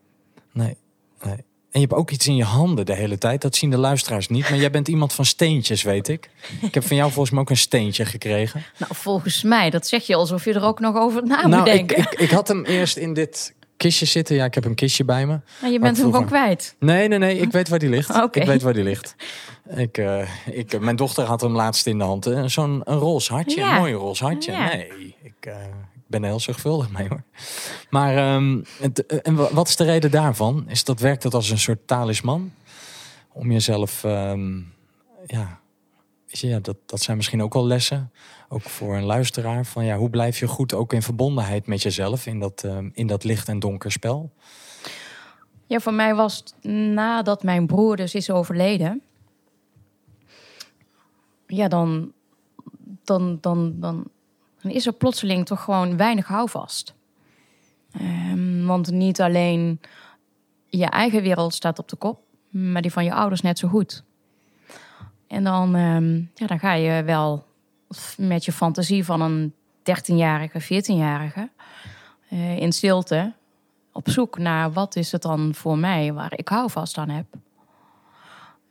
[0.52, 0.76] nee,
[1.22, 1.44] nee.
[1.70, 3.42] En je hebt ook iets in je handen de hele tijd.
[3.42, 4.48] Dat zien de luisteraars niet.
[4.50, 6.30] Maar jij bent iemand van steentjes, weet ik.
[6.60, 8.64] Ik heb van jou volgens mij ook een steentje gekregen.
[8.78, 11.70] Nou, volgens mij, dat zeg je alsof je er ook nog over na moet nou,
[11.70, 11.98] ik, denken.
[11.98, 14.36] ik, ik had hem eerst in dit kistje zitten.
[14.36, 15.40] Ja, ik heb een kistje bij me.
[15.60, 16.76] Maar je bent hem gewoon kwijt.
[16.78, 17.38] Nee, nee, nee.
[17.38, 18.10] Ik weet waar die ligt.
[18.22, 18.40] Oké.
[18.40, 19.14] Ik weet waar die ligt.
[19.74, 22.30] Ik, eh, ik, mijn dochter had hem laatst in de hand.
[22.46, 23.60] Zo'n een roze hartje.
[23.60, 23.74] Ja.
[23.74, 24.52] Een mooi roze hartje.
[24.52, 24.66] Ja.
[24.66, 25.52] Nee, ik, eh,
[25.94, 27.22] ik ben er heel zorgvuldig mee hoor.
[27.90, 30.64] Maar ehm, het, eh, en wa- wat is de reden daarvan?
[30.68, 32.52] Is dat werkt het als een soort talisman?
[33.32, 34.04] Om jezelf...
[34.04, 34.56] ehm,
[35.26, 35.60] ja,
[36.26, 38.10] ja dat, dat zijn misschien ook wel lessen.
[38.48, 39.66] Ook voor een luisteraar.
[39.66, 42.26] Van ja, hoe blijf je goed ook in verbondenheid met jezelf.
[42.26, 44.32] In dat, ehm, in dat licht en donker spel.
[45.66, 49.02] Ja, voor mij was het nadat mijn broer dus is overleden.
[51.46, 52.12] Ja, dan,
[53.04, 54.04] dan, dan, dan,
[54.62, 56.94] dan is er plotseling toch gewoon weinig houvast.
[57.92, 59.80] Ehm, want niet alleen
[60.66, 64.04] je eigen wereld staat op de kop, maar die van je ouders net zo goed.
[65.26, 67.45] En dan, ehm, ja, dan ga je wel
[68.16, 71.50] met je fantasie van een 13-jarige, 14-jarige
[72.28, 73.32] eh, in stilte
[73.92, 77.26] op zoek naar wat is het dan voor mij waar ik houvast aan heb.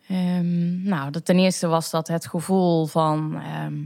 [0.07, 3.83] Ehm, nou, ten eerste was dat het gevoel van ehm,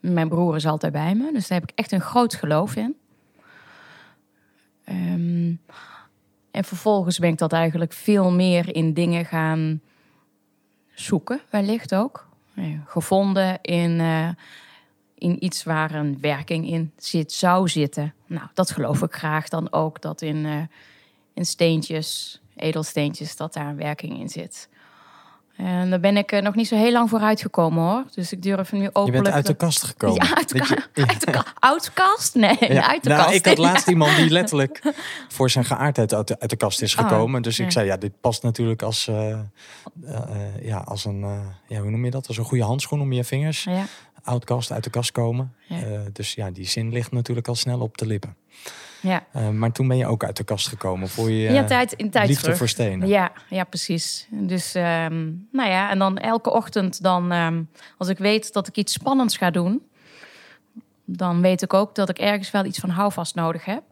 [0.00, 1.32] mijn broer is altijd bij me.
[1.32, 2.96] Dus daar heb ik echt een groot geloof in.
[4.84, 5.54] Ehm,
[6.50, 9.80] en vervolgens ben ik dat eigenlijk veel meer in dingen gaan
[10.94, 12.28] zoeken, wellicht ook.
[12.54, 14.28] Eh, Gevonden in, eh,
[15.22, 18.14] in iets waar een werking in zit, zou zitten.
[18.26, 20.52] Nou, dat geloof ik graag dan ook, dat in, eh,
[21.34, 24.68] in steentjes, edelsteentjes, dat daar een werking in zit.
[25.56, 28.04] En daar ben ik eh, nog niet zo heel lang voor uitgekomen hoor.
[28.14, 29.22] Dus ik durf nu Je openlijk...
[29.22, 30.24] bent uit de kast gekomen.
[30.26, 32.34] Ja, uit de, je- ka- uit de ka- uit de kast?
[32.34, 32.88] Nee, Ja.
[32.88, 33.34] uit de nou, kast.
[33.34, 34.82] Ik had laatst iemand die letterlijk
[35.36, 37.42] voor zijn geaardheid uit de, uit de kast is Oh, gekomen.
[37.42, 39.38] dus ik zei, ja, dit past natuurlijk als, eh,
[40.62, 41.20] ja, als een,
[41.68, 42.28] ja, hoe noem je dat?
[42.28, 43.64] Als een goede handschoen om je vingers.
[43.64, 43.84] Ja,
[44.22, 45.54] Oud kast, uit de kast komen.
[45.68, 45.76] Ja.
[45.76, 48.36] Eh, dus ja, die zin ligt natuurlijk al snel op de lippen.
[49.00, 49.26] ja.
[49.32, 52.10] Eh, maar toen ben je ook uit de kast gekomen voor je ja, tijd, in
[52.10, 52.58] tijd liefde terug.
[52.58, 53.08] voor stenen.
[53.08, 54.28] Ja, ja, precies.
[54.30, 57.62] Dus, ehm, nou ja, en dan elke ochtend dan, ehm,
[57.98, 59.82] als ik weet dat ik iets spannends ga doen,
[61.04, 63.82] dan weet ik ook dat ik ergens wel iets van houvast nodig heb.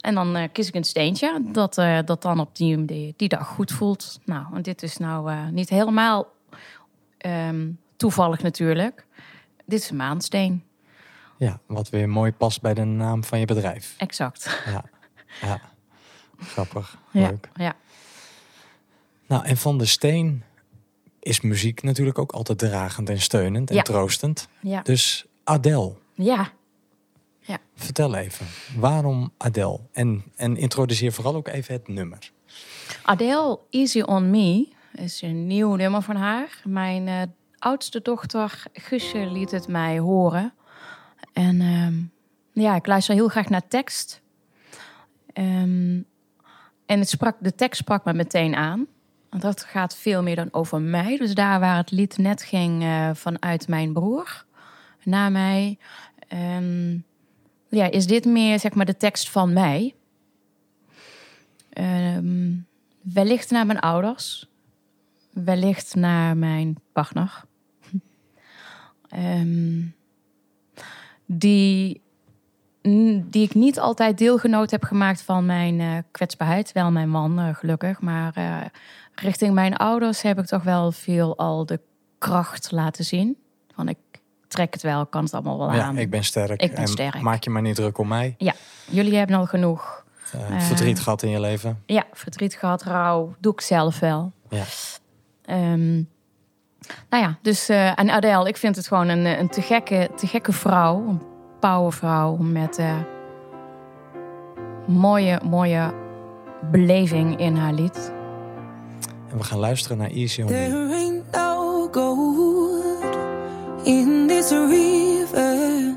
[0.00, 3.46] En dan eh, kies ik een steentje dat, dat dan op die, die, die dag
[3.46, 4.20] goed voelt.
[4.24, 6.26] Nou, en dit is nou niet helemaal
[7.18, 7.66] ehm,
[8.04, 9.06] toevallig natuurlijk.
[9.66, 10.64] Dit is een maansteen,
[11.38, 13.94] Ja, wat weer mooi past bij de naam van je bedrijf.
[13.98, 14.62] exact.
[14.66, 14.84] Ja,
[15.40, 15.60] ja.
[16.38, 17.48] grappig, Ja, leuk.
[17.54, 17.74] ja.
[19.26, 20.42] Nou, en van de steen
[21.20, 23.82] is muziek natuurlijk ook altijd dragend en steunend en Ja.
[23.82, 24.48] troostend.
[24.60, 24.82] Ja.
[24.82, 26.52] Dus Adele, Ja.
[27.74, 29.80] vertel even, waarom Adele?
[29.92, 32.30] En, en introduceer vooral ook even het nummer.
[33.02, 36.60] Adele, Easy on Me, is een nieuw nummer van haar.
[36.64, 37.22] Mijn eh,
[37.64, 40.52] oudste dochter, Guusje, liet het mij horen.
[41.32, 41.94] En ehm,
[42.64, 44.22] ja, ik luister heel graag naar tekst.
[45.32, 46.00] Ehm,
[46.86, 48.86] en het sprak, de tekst sprak me meteen aan.
[49.30, 51.16] Want dat gaat veel meer dan over mij.
[51.16, 54.44] Dus daar waar het lied net ging eh, vanuit mijn broer
[55.02, 55.78] naar mij...
[56.28, 56.98] ehm,
[57.68, 59.94] ja, is dit meer zeg maar de tekst van mij.
[63.00, 64.48] Wellicht naar mijn ouders.
[65.30, 67.44] Wellicht naar mijn partner.
[69.14, 69.80] Ehm,
[71.26, 72.00] die,
[73.22, 76.72] die ik niet altijd deelgenoot heb gemaakt van mijn eh, kwetsbaarheid.
[76.72, 78.00] Wel mijn man, eh, gelukkig.
[78.00, 78.56] Maar eh,
[79.14, 81.80] richting mijn ouders heb ik toch wel veel al de
[82.18, 83.36] kracht laten zien.
[83.74, 83.98] Van ik
[84.48, 85.98] trek het wel, kan het allemaal wel Ja, aan.
[85.98, 86.62] ik ben sterk.
[86.62, 87.20] Ik ben en sterk.
[87.20, 88.36] Maak je maar niet druk om mij.
[88.90, 90.04] Jullie hebben al genoeg
[90.58, 91.82] verdriet gehad in je leven.
[91.86, 94.32] Ja, verdriet gehad, rouw, doe ik zelf wel.
[94.50, 94.64] Ja.
[95.44, 96.02] Ehm,
[97.10, 100.26] nou ja, dus eh en Adele, ik vind het gewoon een, een te, gekke, te
[100.26, 100.96] gekke vrouw.
[101.08, 101.20] Een
[101.60, 102.94] powervrouw met eh,
[104.86, 105.94] mooie, mooie
[106.70, 108.12] beleving in haar lied.
[109.30, 110.52] En we gaan luisteren naar Easy on Me.
[110.52, 113.16] There ain't no gold
[113.84, 115.94] in this river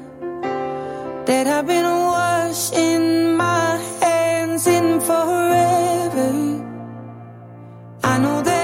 [1.26, 6.66] that I've been washing my hands in forever.
[8.04, 8.57] I know there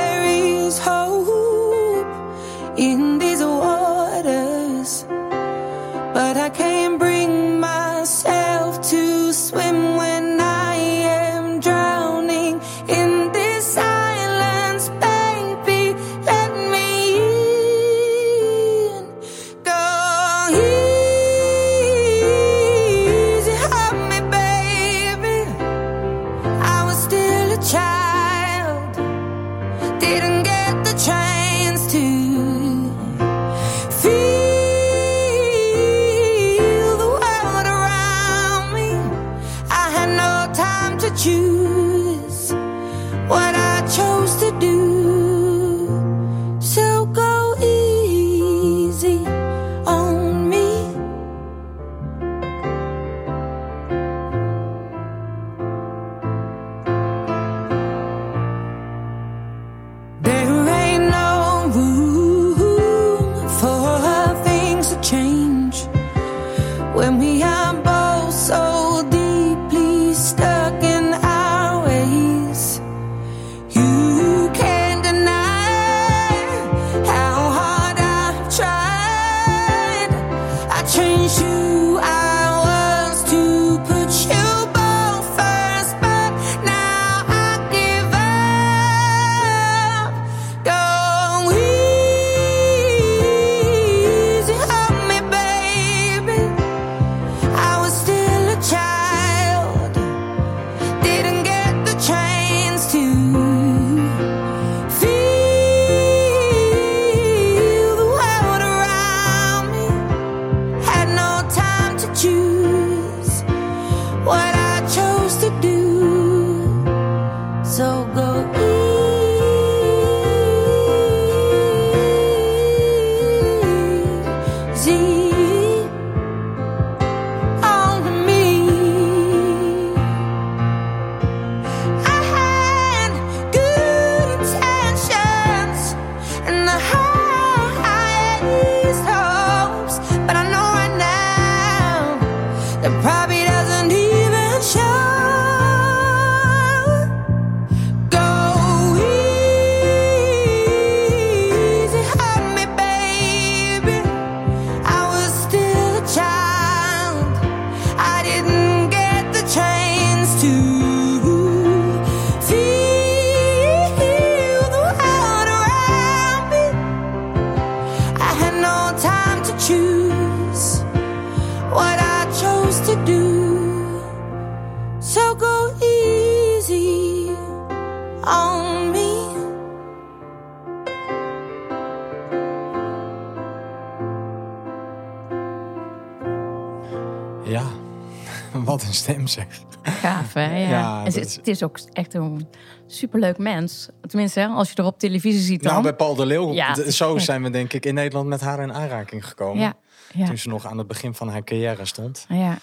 [188.74, 189.46] Wat een stem zeg.
[189.84, 190.58] Gaaf, hè?
[190.58, 190.70] Ja.
[190.70, 192.48] Ja, het, is- het is ook echt een
[192.88, 193.88] superleuk mens.
[194.08, 195.72] Tenminste, hè, als je er op televisie ziet dan.
[195.72, 198.60] Nou, bij Paul de Leeuw, Ja, zo zijn we denk ik in Nederland met haar
[198.60, 199.62] in aanraking gekomen.
[199.64, 199.74] ja,
[200.14, 202.26] ja, Toen ze nog aan het begin van haar carrière stond.
[202.30, 202.58] ja.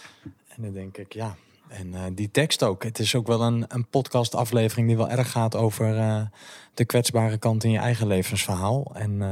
[0.49, 1.35] En dan denk ik, ja.
[1.69, 2.83] En eh, die tekst ook.
[2.83, 6.21] Het is ook wel een, een podcastaflevering die wel erg gaat over eh,
[6.75, 8.91] de kwetsbare kant in je eigen levensverhaal.
[8.95, 9.29] En, eh,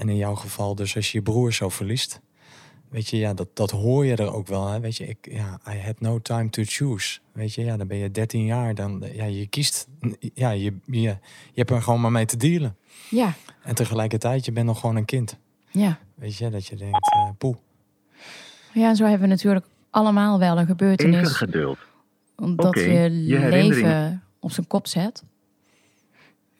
[0.00, 2.20] en in jouw geval dus als je je broer zo verliest.
[2.92, 4.66] Weet je, ja, dat, dat hoor je er ook wel.
[4.68, 4.80] Hè?
[4.80, 7.18] Weet je, ik, ja, I had no time to choose.
[7.32, 8.74] Weet je, ja, dan ben je 13 jaar.
[8.74, 9.88] Dan, ja, je kiest,
[10.34, 11.16] ja, je, je, je
[11.54, 12.76] hebt er gewoon maar mee te dealen.
[13.10, 15.38] ja, En tegelijkertijd, je bent nog gewoon een kind.
[15.70, 15.98] ja.
[16.14, 17.56] Weet je, dat je denkt, eh poeh.
[18.72, 21.78] Ja, en zo hebben we natuurlijk allemaal wel een Even gebeurtenis geduld.
[22.36, 25.22] dat Oké, je, je leven op zijn kop zet.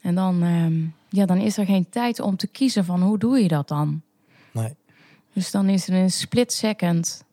[0.01, 3.39] En dan, ehm, ja, dan is er geen tijd om te kiezen van hoe doe
[3.39, 4.01] je dat dan?
[4.51, 4.75] Nee.
[5.33, 7.23] Dus dan is er in een split second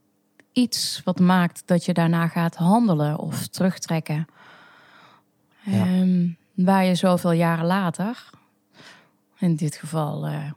[0.53, 4.27] iets wat maakt dat je daarna gaat handelen of terugtrekken.
[5.63, 5.81] Ja.
[5.81, 8.31] Ehm, waar je zoveel jaren later,
[9.39, 10.27] in dit geval.
[10.27, 10.51] eh,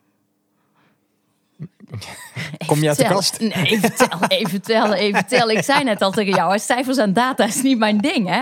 [2.67, 3.39] Kom je uit de kast?
[3.39, 5.57] Nee, even tellen, even tellen, even tellen.
[5.57, 8.41] Ik zei net al tegen jou, cijfers en data is niet mijn ding, hè?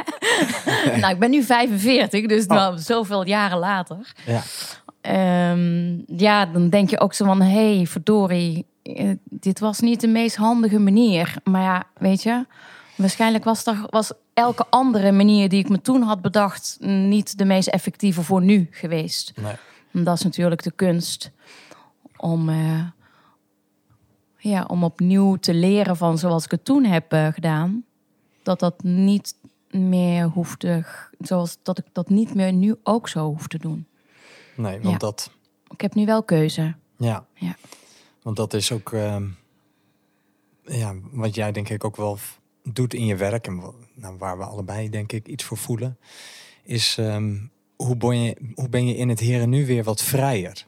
[0.99, 4.13] nou, ik ben nu 45, dus nou, zoveel jaren later.
[4.25, 4.41] Ja.
[5.01, 7.41] Ehm, ja, dan denk je ook zo van...
[7.41, 8.65] hé, hey, verdorie,
[9.23, 11.35] dit was niet de meest handige manier.
[11.43, 12.45] Maar ja, weet je...
[12.95, 16.77] waarschijnlijk was, er, was elke andere manier die ik me toen had bedacht...
[16.81, 19.33] niet de meest effectieve voor nu geweest.
[19.41, 19.55] Nee.
[20.03, 21.31] Dat is natuurlijk de kunst
[22.17, 22.49] om...
[22.49, 22.85] eh,
[24.37, 27.83] ja, om opnieuw te leren van zoals ik het toen heb eh, gedaan...
[28.43, 29.35] dat dat niet
[29.71, 30.85] meer hoefde...
[31.19, 33.87] zoals dat ik dat niet meer nu ook zo hoef te doen.
[34.55, 34.97] Nee, want Ja.
[34.97, 35.31] dat...
[35.69, 36.75] Ik heb nu wel keuze.
[36.97, 37.25] Ja.
[37.33, 37.55] Ja.
[38.21, 39.23] Want dat is ook ehm,
[40.65, 42.17] ja, wat jij denk ik ook wel
[42.63, 43.47] doet in je werk.
[43.47, 43.61] En
[43.93, 45.97] nou, waar we allebei denk ik iets voor voelen.
[46.63, 47.37] Is ehm,
[47.75, 50.65] hoe, ben je, hoe ben je in het hier en nu weer wat vrijer?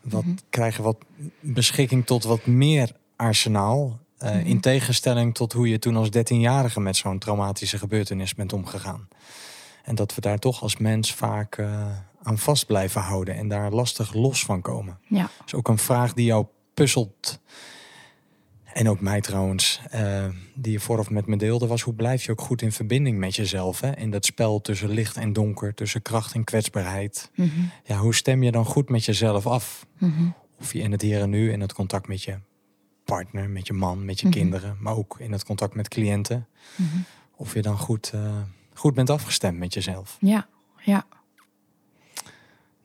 [0.00, 0.96] Wat krijgen wat
[1.40, 3.98] beschikking tot wat meer arsenaal.
[4.18, 9.08] eh, In tegenstelling tot hoe je toen als 13-jarige met zo'n traumatische gebeurtenis bent omgegaan.
[9.84, 11.86] En dat we daar toch als mens vaak eh,
[12.22, 14.98] aan vast blijven houden en daar lastig los van komen.
[15.08, 15.22] Ja.
[15.22, 16.46] Dat is ook een vraag die jou
[16.82, 17.40] puzzelt.
[18.64, 22.30] En ook mij trouwens, eh, die je vooraf met me deelde, was hoe blijf je
[22.30, 23.80] ook goed in verbinding met jezelf?
[23.80, 23.96] Hè?
[23.96, 27.30] In dat spel tussen licht en donker, tussen kracht en kwetsbaarheid.
[27.34, 27.48] Mhm.
[27.84, 29.86] Ja, hoe stem je dan goed met jezelf af?
[29.98, 30.28] Mhm.
[30.60, 32.38] Of je in het hier en nu, in het contact met je
[33.04, 34.36] partner, met je man, met je Mhm.
[34.36, 36.48] kinderen, maar ook in het contact met cliënten.
[37.36, 38.40] Of je dan goed, eh,
[38.74, 40.16] goed bent afgestemd met jezelf.
[40.20, 40.48] Ja,
[40.84, 41.06] ja.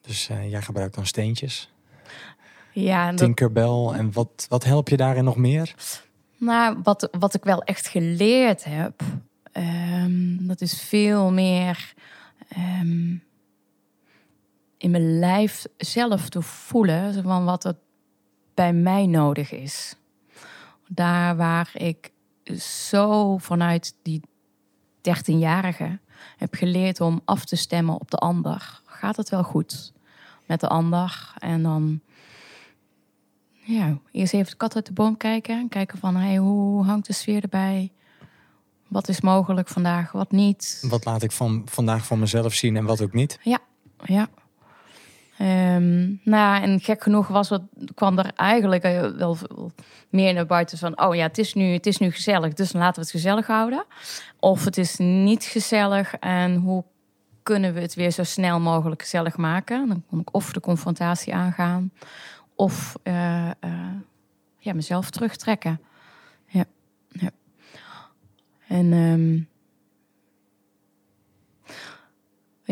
[0.01, 1.71] Dus eh, jij gebruikt dan steentjes,
[2.79, 3.87] Ja, en dat, Tinkerbell.
[3.93, 5.75] En wat, wat help je daarin nog meer?
[6.37, 9.01] nou, wat, wat ik wel echt geleerd heb,
[9.51, 11.93] ehm, dat is veel meer
[12.47, 13.15] ehm,
[14.77, 17.75] in mijn lijf zelf te voelen van wat er
[18.53, 19.95] bij mij nodig is.
[20.87, 22.11] Daar waar ik
[22.59, 24.21] zo vanuit die
[25.01, 25.99] 13-jarige
[26.37, 28.81] heb geleerd om af te stemmen op de ander.
[28.85, 29.93] Gaat het wel goed
[30.45, 31.33] met de ander?
[31.39, 32.01] En dan
[33.67, 35.69] ja, eerst even de kat uit de boom kijken.
[35.69, 37.91] Kijken van hey, hoe hangt de sfeer erbij?
[38.87, 40.83] Wat is mogelijk vandaag, wat niet?
[40.89, 43.39] Wat laat ik van, vandaag van mezelf zien en wat ook niet?
[43.41, 43.59] Ja,
[44.03, 44.27] ja.
[45.37, 47.61] Ehm, nou, ja, en gek genoeg was het,
[47.93, 49.37] kwam er eigenlijk eh, wel
[50.09, 51.01] meer naar buiten van...
[51.01, 53.85] oh ja, het is, nu, het is nu gezellig, dus laten we het gezellig houden.
[54.39, 56.83] Of het is niet gezellig en hoe
[57.43, 59.87] kunnen we het weer zo snel mogelijk gezellig maken?
[59.87, 61.91] Dan kon ik of de confrontatie aangaan...
[62.57, 63.53] of eh, eh,
[64.57, 65.81] ja, mezelf terugtrekken.
[66.47, 66.65] Ja,
[67.09, 67.29] ja.
[68.67, 68.93] En...
[68.93, 69.39] ehm,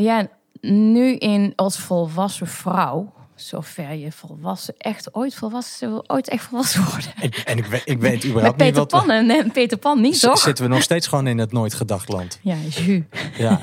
[0.03, 0.27] ja,
[0.61, 7.11] nu in als volwassen vrouw, zover je volwassen, echt ooit volwassen, ooit echt volwassen worden.
[7.21, 8.87] Ik, en ik, weet- ik weet Met überhaupt niet Peter wat...
[8.87, 10.37] Pan en en Peter Pan niet, toch?
[10.39, 12.39] Zitten we nog steeds gewoon in het nooit gedacht land.
[12.41, 13.01] Ja, jus.
[13.37, 13.61] Ja,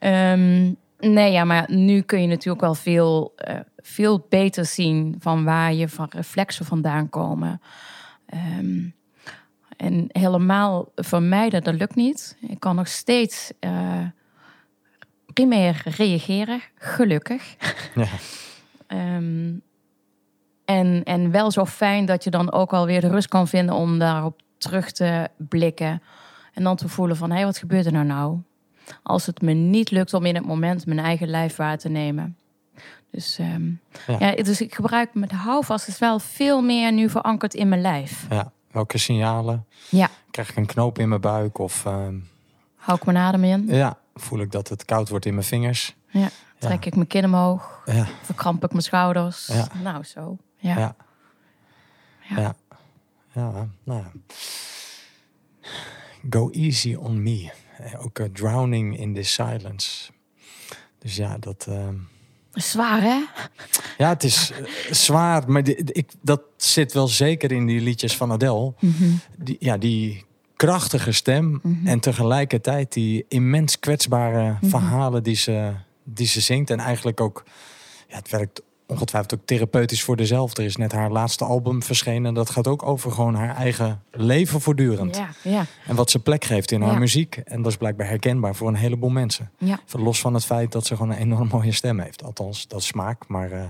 [0.00, 5.44] Ehm, nee, ja, maar nu kun je natuurlijk wel veel, eh, veel beter zien van
[5.44, 7.60] waar je van reflexen vandaan komen.
[8.26, 8.88] Ehm,
[9.76, 12.36] en helemaal vermijden, dat lukt niet.
[12.40, 14.04] Ik kan nog steeds eh,
[15.32, 17.56] primair reageren, gelukkig.
[17.94, 18.06] ja.
[18.86, 19.52] Ehm,
[20.64, 23.98] en, en wel zo fijn dat je dan ook alweer de rust kan vinden om
[23.98, 26.02] daarop terug te blikken.
[26.54, 28.38] En dan te voelen van, hé, hey, wat gebeurt er nou nou?
[29.02, 32.36] Als het me niet lukt om in het moment mijn eigen lijf waar te nemen.
[33.10, 33.70] Dus, ehm,
[34.06, 34.16] Ja.
[34.18, 34.42] ja.
[34.42, 38.26] dus ik gebruik met houvast is wel veel meer nu verankerd in mijn lijf.
[38.30, 38.52] ja.
[38.70, 39.66] Welke signalen?
[39.88, 40.08] Ja.
[40.30, 41.58] Krijg ik een knoop in mijn buik?
[41.58, 42.18] Of ehm,
[42.76, 43.66] Hou ik mijn adem in?
[43.66, 45.96] ja, voel ik dat het koud wordt in mijn vingers?
[46.08, 46.28] Ja.
[46.58, 47.82] Trek ik mijn kin omhoog?
[47.84, 49.46] Ja, Verkramp ik mijn schouders?
[49.46, 49.66] Ja.
[49.82, 50.36] Nou, zo.
[50.56, 50.78] Ja.
[50.78, 50.94] ja.
[52.28, 52.36] Ja.
[52.36, 52.54] Ja.
[53.32, 53.68] ja.
[53.84, 54.10] nou ja.
[56.30, 57.50] Go easy on me.
[58.04, 60.10] Ook eh, drowning in the silence.
[60.98, 61.66] Dus ja, dat...
[61.68, 61.94] ehm,
[62.52, 63.24] Zwaar, hè?
[63.98, 68.32] Ja, het is eh, zwaar, maar ik, dat zit wel zeker in die liedjes van
[68.32, 68.74] Adele.
[69.38, 70.24] Die, ja, die
[70.56, 75.72] krachtige stem en tegelijkertijd die immens kwetsbare verhalen die ze,
[76.04, 76.70] die ze zingt.
[76.70, 77.44] En eigenlijk ook,
[78.08, 80.62] ja, het werkt ongetwijfeld ook therapeutisch voor dezelfde.
[80.62, 82.34] Er is net haar laatste album verschenen.
[82.34, 85.16] Dat gaat ook over gewoon haar eigen leven voortdurend.
[85.16, 86.98] Ja, ja, En wat ze plek geeft in haar Ja.
[86.98, 87.36] muziek.
[87.36, 89.50] En dat is blijkbaar herkenbaar voor een heleboel mensen.
[89.58, 89.78] ja.
[89.92, 92.22] Los van het feit dat ze gewoon een enorm mooie stem heeft.
[92.24, 93.28] Althans, dat is smaak.
[93.28, 93.62] Maar eh,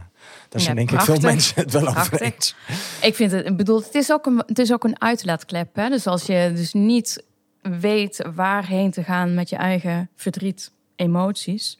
[0.48, 2.54] daar zijn denk ik veel mensen het wel over eens.
[3.02, 5.74] Ik vind het, bedoel, het is ook een, het is ook een uitlaatklep.
[5.76, 5.88] Hè?
[5.88, 7.22] Dus als je dus niet
[7.62, 11.78] weet waarheen te gaan met je eigen verdriet, emoties.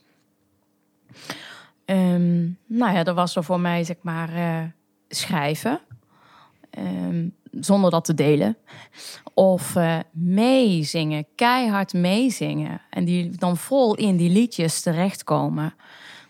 [1.91, 4.65] Ehm, nou ja, dat was er voor mij, zeg maar, eh,
[5.09, 5.81] schrijven.
[6.71, 8.57] Ehm, zonder dat te delen.
[9.35, 12.81] Of eh, meezingen, keihard meezingen.
[12.91, 15.75] En die dan vol in die liedjes terechtkomen.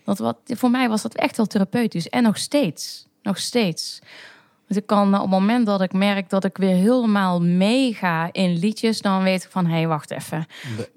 [0.03, 2.09] Dat wat, voor mij was dat echt wel therapeutisch.
[2.09, 3.07] En nog steeds.
[3.21, 3.99] Nog steeds.
[4.71, 8.57] Dus ik kan op het moment dat ik merk dat ik weer helemaal meega in
[8.57, 10.45] liedjes, dan weet ik van hé, hey, wacht even.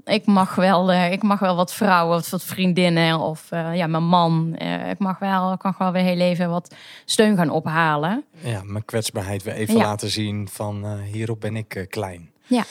[0.04, 3.86] Ik mag wel, eh, ik mag wel wat vrouwen of wat vriendinnen of eh, ja,
[3.86, 4.54] mijn man.
[4.56, 8.24] Eh, ik mag wel, ik kan wel weer heel even wat steun gaan ophalen.
[8.40, 9.82] Ja, mijn kwetsbaarheid weer even Ja.
[9.84, 12.30] laten zien van eh, hierop ben ik eh, klein.
[12.46, 12.64] Ja.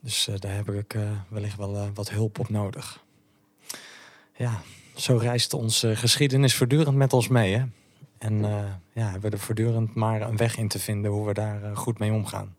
[0.00, 3.02] Dus eh, daar heb ik eh, wellicht wel eh, wat hulp op nodig.
[4.36, 4.60] Ja,
[4.94, 7.54] zo reist onze geschiedenis voortdurend met ons mee.
[7.54, 7.62] Hè?
[8.18, 11.32] En eh, ja, hebben we er voortdurend maar een weg in te vinden hoe we
[11.32, 12.56] daar eh, goed mee omgaan.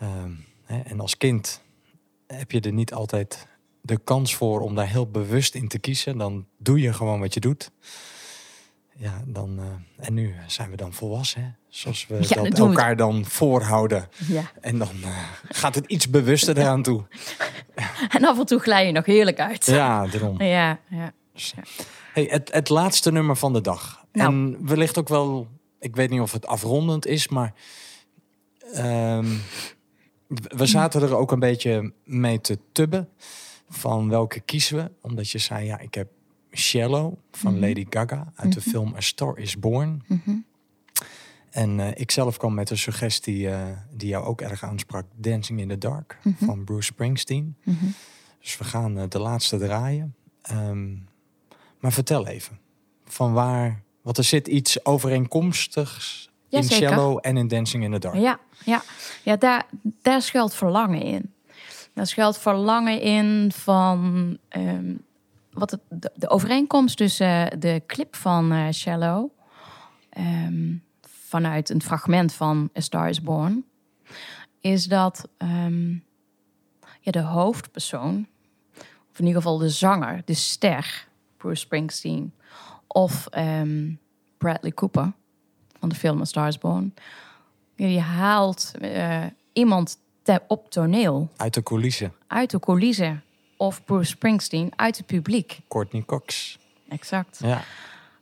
[0.00, 0.30] Ehm,
[0.64, 1.62] hè, en als kind
[2.26, 3.46] heb je er niet altijd
[3.80, 6.18] de kans voor om daar heel bewust in te kiezen.
[6.18, 7.70] Dan doe je gewoon wat je doet.
[8.96, 11.48] Ja, dan, eh, en nu zijn we dan volwassen, hè?
[11.68, 12.58] zoals we Ja, dat we het.
[12.58, 14.08] elkaar dan voorhouden.
[14.28, 14.50] ja.
[14.60, 14.88] En dan
[15.48, 17.04] gaat het iets bewuster eraan toe.
[18.08, 19.66] En af en toe glij je nog heerlijk uit.
[19.66, 20.42] Ja, daarom.
[20.42, 21.12] ja, ja.
[22.12, 24.04] Hey, het, het laatste nummer van de dag.
[24.18, 24.32] Nou.
[24.32, 25.48] En wellicht ook wel,
[25.78, 27.54] ik weet niet of het afrondend is, maar
[28.72, 29.36] ehm,
[30.28, 33.08] we zaten er ook een beetje mee te tubben
[33.68, 34.90] van welke kiezen we.
[35.00, 36.08] Omdat je zei, ja, ik heb
[36.52, 40.02] Shallow van Lady Gaga uit de film A Star Is Born.
[41.50, 45.60] En eh, ik zelf kwam met een suggestie eh, die jou ook erg aansprak, Dancing
[45.60, 47.56] in the Dark van Bruce Springsteen.
[48.40, 50.14] Dus we gaan eh, de laatste draaien.
[50.42, 50.94] Ehm,
[51.80, 52.58] maar vertel even,
[53.04, 56.88] van waar, want er zit iets overeenkomstigs in Jazeker.
[56.88, 58.16] Shallow en in Dancing in the Dark.
[58.16, 58.82] Ja, ja.
[59.22, 59.66] ja daar,
[60.02, 61.32] daar schuilt verlangen in.
[61.94, 64.94] Daar schuilt verlangen in van ehm,
[65.52, 69.30] wat het, de, de overeenkomst tussen eh, de clip van eh, Shallow
[70.10, 70.74] ehm,
[71.28, 73.64] vanuit een fragment van A Star Is Born
[74.60, 75.90] is dat ehm,
[77.00, 78.26] ja, de hoofdpersoon,
[79.10, 82.32] of in ieder geval de zanger, de ster, Bruce Springsteen,
[82.88, 83.90] of ehm,
[84.38, 85.12] Bradley Cooper
[85.78, 86.94] van de film A Star Is Born,
[87.74, 93.22] je haalt eh, iemand te, op toneel Uit de coulissen, uit de coulissen
[93.56, 95.60] of Bruce Springsteen uit het publiek.
[95.68, 96.58] Courtney Cox.
[96.88, 97.38] Exact.
[97.42, 97.62] Ja,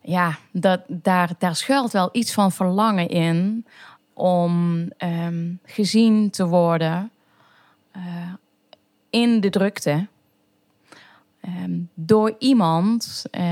[0.00, 3.66] Ja, dat, daar, daar schuilt wel iets van verlangen in
[4.12, 7.10] om ehm, gezien te worden
[7.90, 8.02] eh,
[9.10, 10.06] in de drukte.
[11.46, 13.42] Ehm, door iemand eh,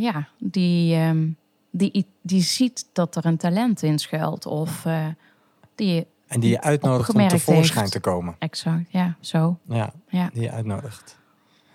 [0.00, 1.28] ja, die, ehm,
[1.70, 4.46] die, die ziet dat er een talent in schuilt.
[4.46, 5.06] Of eh,
[5.74, 7.92] die en die je uitnodigt om tevoorschijn heeft.
[7.92, 8.34] te komen.
[8.38, 9.58] exact, ja, zo.
[9.68, 10.30] Ja, Ja.
[10.32, 11.18] die je uitnodigt.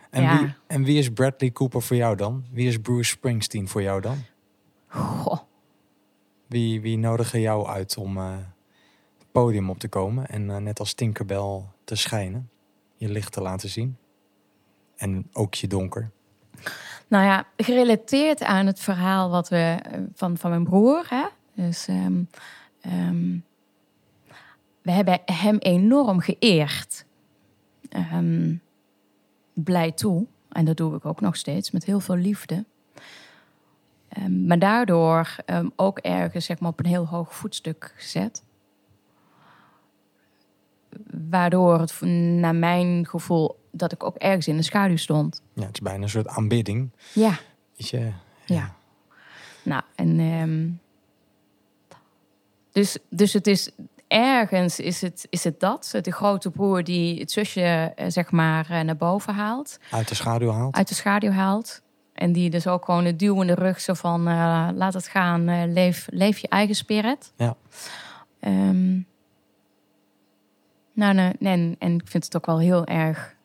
[0.09, 0.39] En, Ja.
[0.39, 2.45] wie, en wie is Bradley Cooper voor jou dan?
[2.51, 4.17] Wie is Bruce Springsteen voor jou dan?
[4.87, 5.37] Goh.
[6.47, 8.31] Wie, wie nodigen jou uit om eh,
[9.17, 12.49] het podium op te komen en net als Tinkerbell te schijnen?
[12.95, 13.97] Je licht te laten zien.
[14.97, 16.09] En ook je donker.
[17.07, 21.05] Nou ja, gerelateerd aan het verhaal wat we eh, van, van mijn broer.
[21.09, 21.25] Hè?
[21.53, 22.23] Dus ehm,
[22.81, 23.37] ehm,
[24.81, 27.05] we hebben hem enorm geëerd.
[27.89, 28.55] Ehm,
[29.53, 30.25] blij toe.
[30.49, 32.65] En dat doe ik ook nog steeds met heel veel liefde.
[34.29, 35.35] Maar daardoor
[35.75, 38.43] ook ergens zeg maar, op een heel hoog voetstuk gezet.
[41.29, 42.01] Waardoor het
[42.41, 45.41] naar mijn gevoel dat ik ook ergens in de schaduw stond.
[45.53, 46.89] Ja, het is bijna een soort aanbidding.
[47.13, 47.39] Ja,
[47.77, 48.11] Weet je?
[48.45, 48.73] ja.
[49.63, 50.19] Nou, en.
[50.19, 50.69] ehm,
[52.71, 53.69] dus, dus het is
[54.07, 55.99] ergens is het, is het dat.
[56.01, 57.61] De grote broer die het zusje
[57.95, 59.79] eh, zeg maar eh, naar boven haalt.
[59.91, 60.75] Uit de schaduw haalt.
[60.75, 61.81] Uit de schaduw haalt.
[62.13, 65.07] En die dus ook gewoon het duw in de rug zo van eh, laat het
[65.07, 67.33] gaan, leef, leef je eigen spirit.
[67.35, 67.55] Ja.
[68.39, 68.99] Ehm,
[70.93, 73.35] nou, nee, en, en ik vind het ook wel heel erg,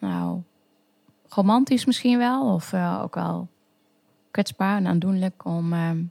[0.00, 0.40] nou,
[1.28, 2.54] romantisch misschien wel.
[2.54, 3.48] Of eh, ook wel
[4.30, 6.02] kwetsbaar en aandoenlijk om, ehm,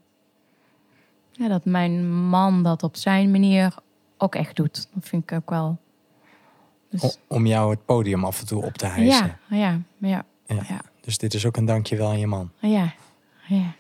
[1.31, 3.75] ja, dat mijn man dat op zijn manier
[4.17, 4.87] ook echt doet.
[4.93, 5.77] Dat vind ik ook wel.
[6.89, 9.37] Dus, Om jou het podium af en toe op te hijsen.
[9.49, 10.63] ja, ja, ja, Ja.
[10.67, 12.51] ja, Dus dit is ook een dankjewel aan je man.
[12.59, 12.93] ja,
[13.47, 13.73] ja.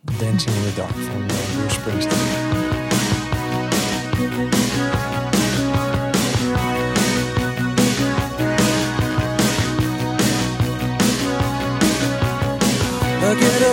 [0.00, 2.20] Dancing in the Dark van eh, Bruce Springsteen.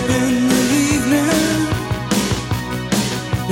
[0.00, 1.60] Up in the evening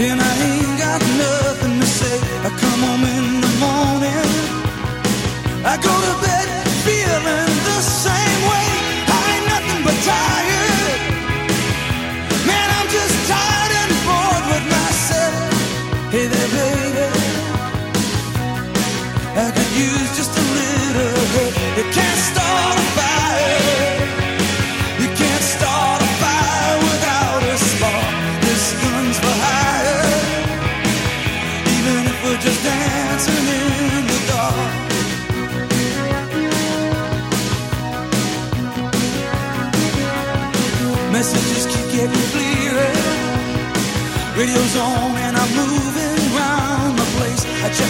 [0.07, 2.17] and I ain't got nothing to say.
[2.47, 4.31] I come home in the morning.
[5.73, 6.58] I go to bed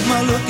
[0.09, 0.48] look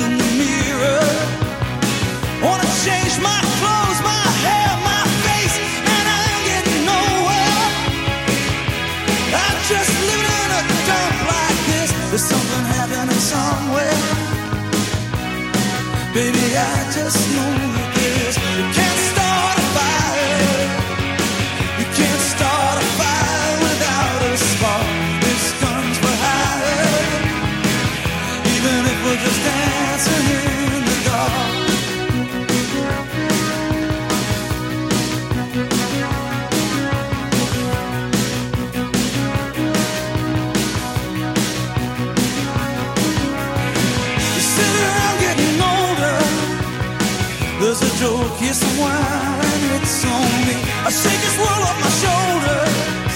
[48.39, 50.55] here's the wine, it's on me.
[50.87, 53.13] I shake this world off my shoulders.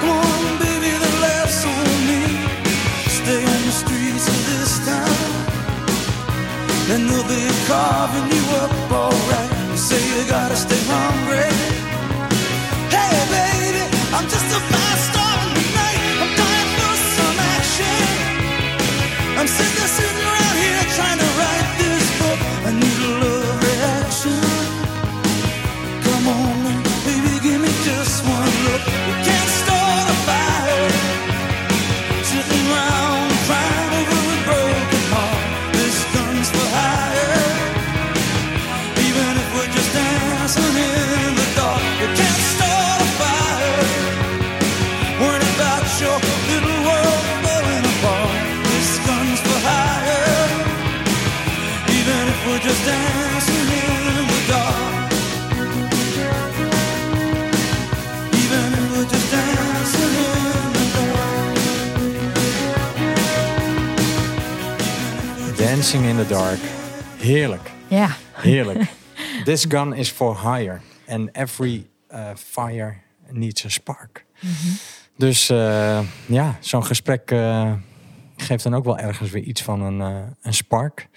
[0.00, 2.20] Come on, baby, the laughs on me.
[3.18, 5.26] Stay on the streets of this town,
[6.92, 9.50] and they'll be carving you up alright.
[9.72, 11.50] You say you gotta stay hungry.
[12.94, 13.84] Hey, baby,
[14.14, 14.75] I'm just a
[65.86, 66.58] Dancing in the Dark.
[67.16, 67.70] Heerlijk.
[67.88, 68.92] Ja, Heerlijk.
[69.44, 70.80] This gun is for hire.
[71.08, 72.96] And every uh, fire
[73.30, 74.24] needs a spark.
[75.16, 77.72] Dus eh, ja, zo'n gesprek eh,
[78.36, 80.00] geeft dan ook wel ergens weer iets van een,
[80.42, 81.08] een spark.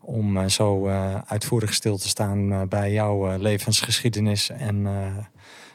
[0.00, 0.88] Om zo
[1.26, 4.86] uitvoerig stil te staan bij jouw levensgeschiedenis en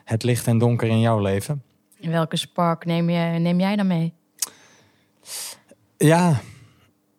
[0.04, 1.64] het licht en donker in jouw leven.
[2.00, 4.14] welke spark neem, je, neem jij dan mee?
[5.98, 6.42] Ja,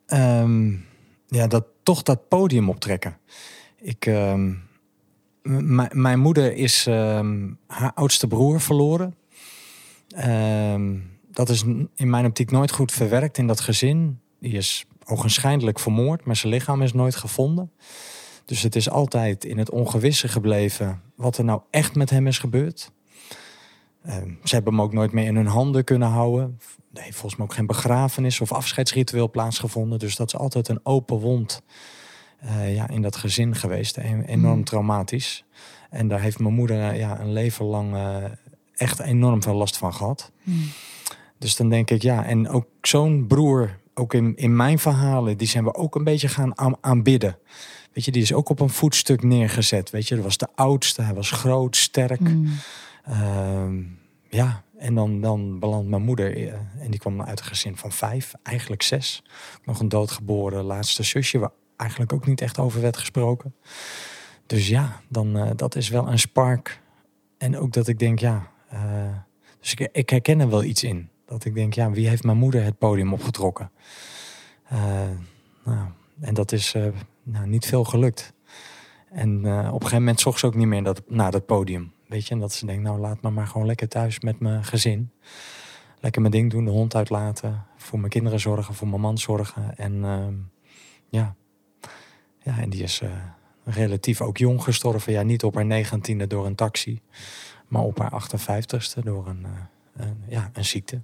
[0.05, 0.73] ehm,
[1.27, 3.17] ja dat, toch dat podium optrekken.
[3.77, 4.53] Ik, ehm,
[5.91, 9.15] mijn moeder is ehm, haar oudste broer verloren.
[10.07, 10.95] Ehm,
[11.31, 11.63] dat is
[11.95, 14.19] in mijn optiek nooit goed verwerkt in dat gezin.
[14.39, 17.71] Die is ogenschijnlijk vermoord, maar zijn lichaam is nooit gevonden.
[18.45, 22.39] Dus het is altijd in het ongewisse gebleven wat er nou echt met hem is
[22.39, 22.91] gebeurd.
[24.07, 26.59] Ehm, ze hebben hem ook nooit meer in hun handen kunnen houden.
[26.93, 29.99] Er heeft volgens mij ook geen begrafenis of afscheidsritueel plaatsgevonden.
[29.99, 31.61] Dus dat is altijd een open wond
[32.39, 33.97] eh, ja, in dat gezin geweest.
[33.97, 34.63] En enorm Hmm.
[34.63, 35.45] traumatisch.
[35.89, 38.23] En daar heeft mijn moeder eh, ja, een leven lang eh,
[38.75, 40.31] echt enorm veel last van gehad.
[40.43, 40.69] Hmm.
[41.39, 45.47] Dus dan denk ik, ja, en ook zo'n broer ook in, in mijn verhalen, die
[45.47, 47.37] zijn we ook een beetje gaan aan- aanbidden.
[47.93, 49.89] Weet je, die is ook op een voetstuk neergezet.
[49.89, 52.19] Weet je, dat was de oudste, hij was groot, sterk.
[52.19, 52.49] Mm.
[53.07, 53.83] Ehm,
[54.29, 57.91] ja, en dan, dan belandt mijn moeder, eh, en die kwam uit een gezin van
[57.91, 59.23] vijf, eigenlijk zes.
[59.63, 63.55] Nog een doodgeboren laatste zusje, waar eigenlijk ook niet echt over werd gesproken.
[64.45, 66.81] Dus ja, dan, eh, dat is wel een spark.
[67.37, 69.15] En ook dat ik denk, ja, eh,
[69.59, 71.09] dus ik, ik herken er wel iets in.
[71.25, 73.71] Dat ik denk, ja, wie heeft mijn moeder het podium opgetrokken?
[75.63, 75.87] Nou,
[76.19, 76.75] en dat is
[77.23, 78.33] nou, niet veel gelukt.
[79.09, 81.93] En op een gegeven moment zocht ze ook niet meer dat, naar dat podium.
[82.07, 84.63] Weet je, en dat ze denkt, nou laat me maar gewoon lekker thuis met mijn
[84.63, 85.11] gezin.
[85.99, 87.65] Lekker mijn ding doen, de hond uitlaten.
[87.77, 89.77] Voor mijn kinderen zorgen, voor mijn man zorgen.
[89.77, 90.33] En ehm,
[91.09, 91.35] ja.
[92.43, 93.09] ja, en die is eh,
[93.63, 95.11] relatief ook jong gestorven.
[95.11, 97.01] Ja, niet op haar negentiende door een taxi.
[97.67, 101.01] Maar op haar 58ste door een, eh, een, ja, een ziekte.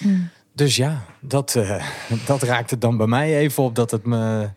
[0.00, 0.28] Mm.
[0.52, 1.86] Dus ja, dat, eh,
[2.26, 4.50] dat raakt het dan bij mij even op dat het me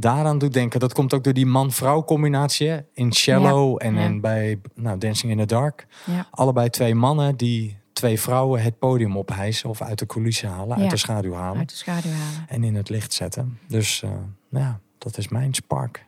[0.00, 0.80] daaraan doet denken.
[0.80, 4.00] Dat komt ook door die man-vrouw combinatie in Shallow en, ja.
[4.00, 5.86] en bij nou, Dancing in the Dark.
[6.04, 6.26] Ja.
[6.30, 10.90] Allebei twee mannen die twee vrouwen het podium ophijsen of uit de coulissen halen, uit
[10.90, 12.48] de schaduw halen Uit de schaduw halen.
[12.48, 13.58] en in het licht zetten.
[13.68, 14.10] Dus eh,
[14.48, 16.06] nou ja, dat is mijn spark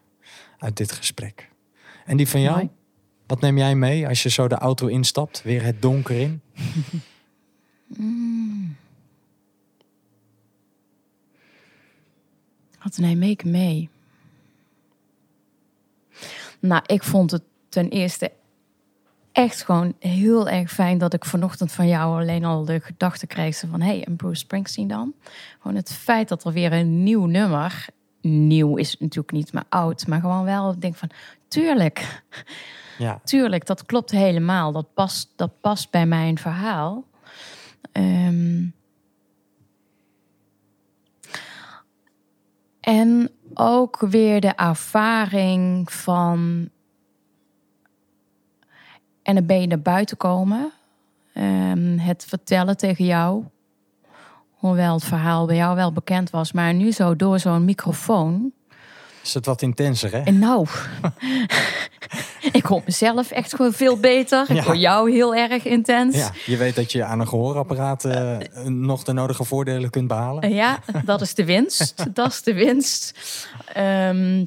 [0.59, 1.49] uit dit gesprek.
[2.05, 2.57] En die van jou?
[2.57, 2.71] Mooi.
[3.27, 5.43] Wat neem jij mee als je zo de auto instapt?
[5.43, 6.41] Weer het donker in?
[7.99, 8.77] Mm.
[12.83, 13.89] Wat neem ik mee?
[16.61, 18.33] Nou, ik vond het ten eerste
[19.33, 23.59] echt gewoon heel erg fijn dat ik vanochtend van jou alleen al de gedachte kreeg
[23.59, 23.81] van...
[23.81, 25.15] hé, hey, en Bruce Springsteen dan?
[25.61, 27.87] Gewoon het feit dat er weer een nieuw nummer...
[28.23, 30.07] Nieuw is natuurlijk niet, maar oud.
[30.07, 31.11] Maar gewoon wel, denk van,
[31.49, 32.23] tuurlijk.
[32.99, 34.73] Ja, Tuurlijk, dat klopt helemaal.
[34.73, 37.05] Dat past, dat past bij mijn verhaal.
[37.93, 38.63] Ehm,
[42.81, 46.69] en ook weer de ervaring van.
[49.23, 50.73] En dan ben je naar buiten komen.
[51.33, 53.45] Ehm, het vertellen tegen jou.
[54.51, 56.53] Hoewel het verhaal bij jou wel bekend was.
[56.53, 58.53] Maar nu zo door zo'n microfoon.
[59.23, 60.19] Is het wat intenser hè?
[60.19, 60.67] En nou,
[62.53, 64.45] ik hoor mezelf echt gewoon veel beter.
[64.51, 64.63] Ik Ja.
[64.63, 66.17] hoor jou heel erg intens.
[66.17, 70.43] Ja, je weet dat je aan een gehoorapparaat eh, nog de nodige voordelen kunt behalen.
[70.43, 71.95] Eh, Ja, dat is de winst.
[72.15, 73.19] dat is de winst.
[73.73, 74.45] Ehm,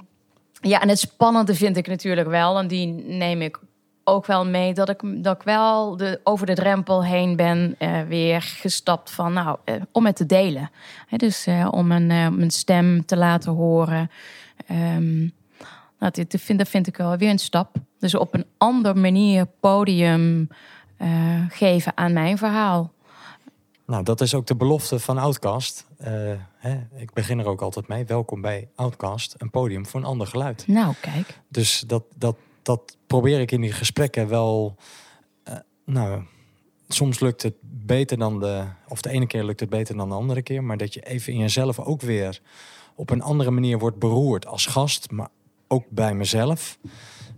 [0.61, 3.59] ja, en het spannende vind ik natuurlijk wel, en die neem ik
[4.03, 8.01] ook wel mee, dat ik, dat ik wel de, over de drempel heen ben eh,
[8.07, 10.71] weer gestapt van, nou, eh, om het te delen.
[11.07, 14.11] Hè, dus om een, mijn stem te laten horen.
[14.67, 15.19] Ehm,
[15.99, 17.75] nou, dit, dit vind, dat vind ik wel weer een stap.
[17.99, 20.47] Dus op een andere manier podium
[20.97, 22.91] eh, geven aan mijn verhaal.
[23.85, 25.87] Nou, dat is ook de belofte van Outcast.
[25.97, 26.11] Eh,
[26.57, 28.05] hè, ik begin er ook altijd mee.
[28.05, 30.67] Welkom bij Outcast, een podium voor een ander geluid.
[30.67, 31.39] Nou, kijk.
[31.47, 34.75] Dus dat, dat, dat probeer ik in die gesprekken wel.
[35.43, 36.23] eh, nou,
[36.87, 38.63] soms lukt het beter dan de.
[38.87, 40.63] Of de ene keer lukt het beter dan de andere keer.
[40.63, 42.41] Maar dat je even in jezelf ook weer
[42.95, 45.11] op een andere manier wordt beroerd als gast.
[45.11, 45.29] Maar
[45.67, 46.77] ook bij mezelf.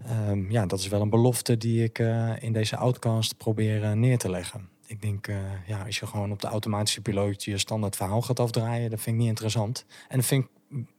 [0.05, 3.91] Ehm, ja, dat is wel een belofte die ik eh, in deze outcast probeer eh,
[3.91, 4.69] neer te leggen.
[4.87, 5.35] Ik denk, eh,
[5.67, 9.15] ja, als je gewoon op de automatische piloot je standaard verhaal gaat afdraaien, dat vind
[9.15, 9.85] ik niet interessant.
[10.07, 10.49] En dat vind ik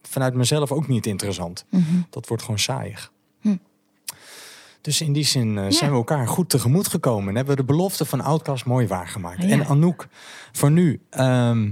[0.03, 1.65] vanuit mezelf ook niet interessant.
[1.71, 1.83] Mhm.
[2.11, 3.13] Dat wordt gewoon saaiig.
[3.41, 3.57] Hm.
[4.81, 5.71] Dus in die zin Ja.
[5.71, 7.29] zijn we elkaar goed tegemoet gekomen.
[7.29, 9.43] En hebben we de belofte van Outcast mooi waargemaakt.
[9.43, 9.49] Ja.
[9.49, 10.09] En Anouk,
[10.53, 11.71] voor nu ehm,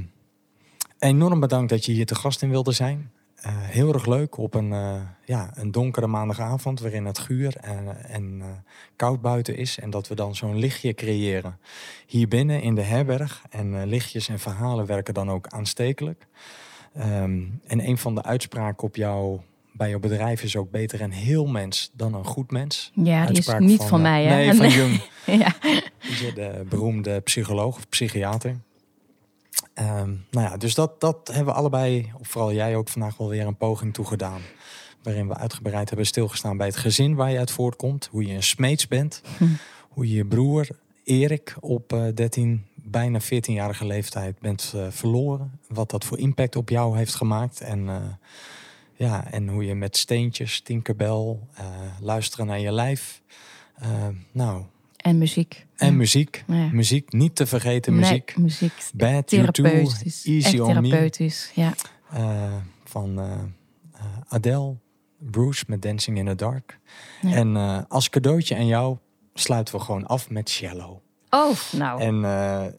[1.05, 3.11] enorm bedankt dat je hier te gast in wilde zijn.
[3.35, 8.05] Eh, heel erg leuk op een, eh, ja, een donkere maandagavond waarin het guur en,
[8.09, 8.47] en eh,
[8.97, 9.79] koud buiten is.
[9.79, 11.59] En dat we dan zo'n lichtje creëren
[12.07, 13.43] hier binnen in de herberg.
[13.51, 16.27] En lichtjes en verhalen werken dan ook aanstekelijk.
[16.95, 19.41] Ehm, en een van de uitspraken op jou,
[19.73, 22.91] bij jouw bedrijf is ook beter een heel mens dan een goed mens.
[22.95, 24.35] Ja, die is niet van, mij, hè?
[24.35, 25.03] Nee, van Jung.
[25.27, 25.55] ja.
[26.35, 28.57] De beroemde psycholoog of psychiater.
[29.75, 33.29] Ehm, nou ja, dus dat, dat hebben we allebei, of vooral jij ook vandaag wel
[33.29, 34.41] weer een poging toe gedaan.
[35.03, 38.09] Waarin we uitgebreid hebben stilgestaan bij het gezin waar je uit voortkomt.
[38.11, 39.23] Hoe je een smeets bent.
[39.39, 39.45] Hm.
[39.89, 40.67] Hoe je je broer
[41.05, 45.61] Erik op eh 13, bijna 14-jarige leeftijd bent eh, verloren.
[45.69, 47.61] Wat dat voor impact op jou heeft gemaakt.
[47.61, 47.97] En, eh,
[48.95, 51.67] ja, en hoe je met steentjes, Tinkerbell, eh,
[52.01, 53.23] luisteren naar je lijf.
[53.75, 54.63] eh, nou,
[55.05, 55.67] En muziek.
[55.77, 55.93] en Ja.
[55.97, 56.45] muziek.
[56.47, 56.69] Ja.
[56.73, 58.33] Muziek, niet te vergeten muziek.
[58.37, 58.73] Nee, muziek.
[58.95, 60.25] Bad Too, Therapeutisch.
[60.25, 60.89] Easy Echt on Me.
[60.89, 61.75] therapeutisch, ja.
[62.11, 62.53] eh,
[62.85, 63.33] van eh,
[63.93, 64.77] eh, Adele,
[65.19, 66.79] Bruce met Dancing in the Dark.
[67.21, 67.33] Ja.
[67.33, 67.57] En
[67.89, 68.97] als cadeautje aan jou
[69.35, 70.99] sluiten we gewoon af met Shallow.
[71.31, 72.01] Oh, nou.
[72.01, 72.21] En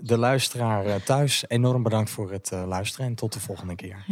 [0.01, 4.05] de luisteraar thuis, enorm bedankt voor het luisteren en tot de volgende keer.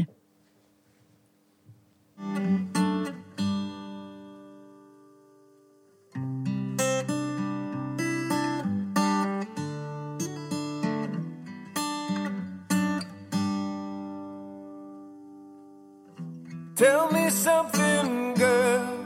[16.84, 19.06] Tell me something, girl.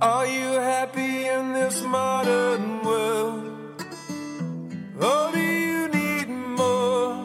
[0.00, 3.84] Are you happy in this modern world?
[4.98, 7.20] Or do you need more?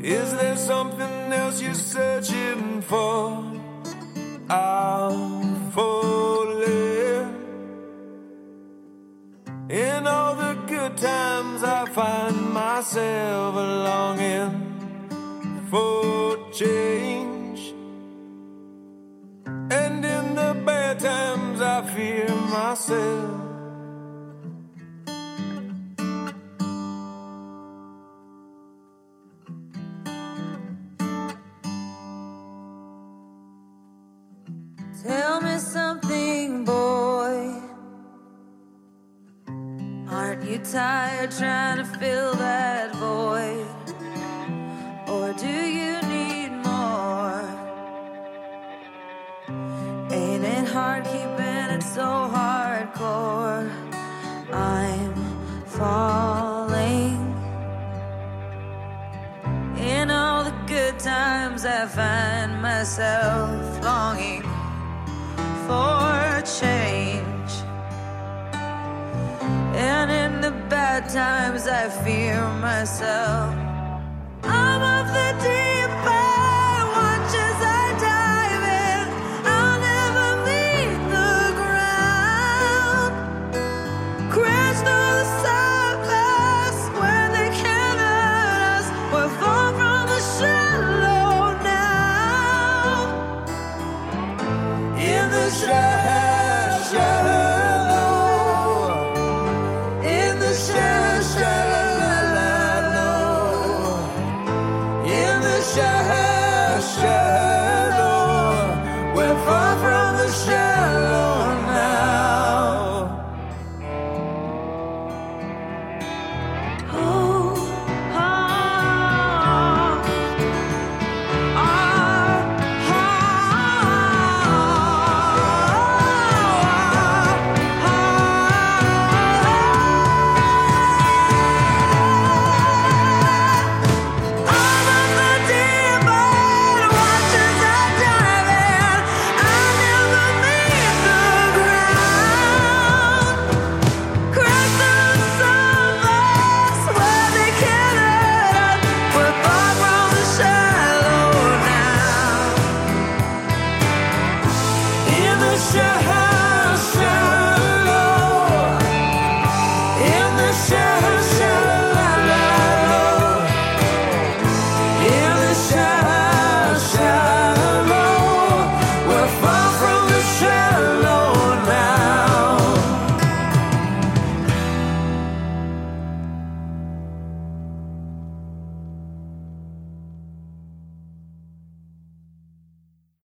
[0.00, 3.44] Is there something else you're searching for?
[4.48, 7.28] I'm falling.
[9.68, 14.71] In all the good times, I find myself longing
[15.72, 17.72] for change.
[19.46, 23.41] And in the bad times, I fear myself.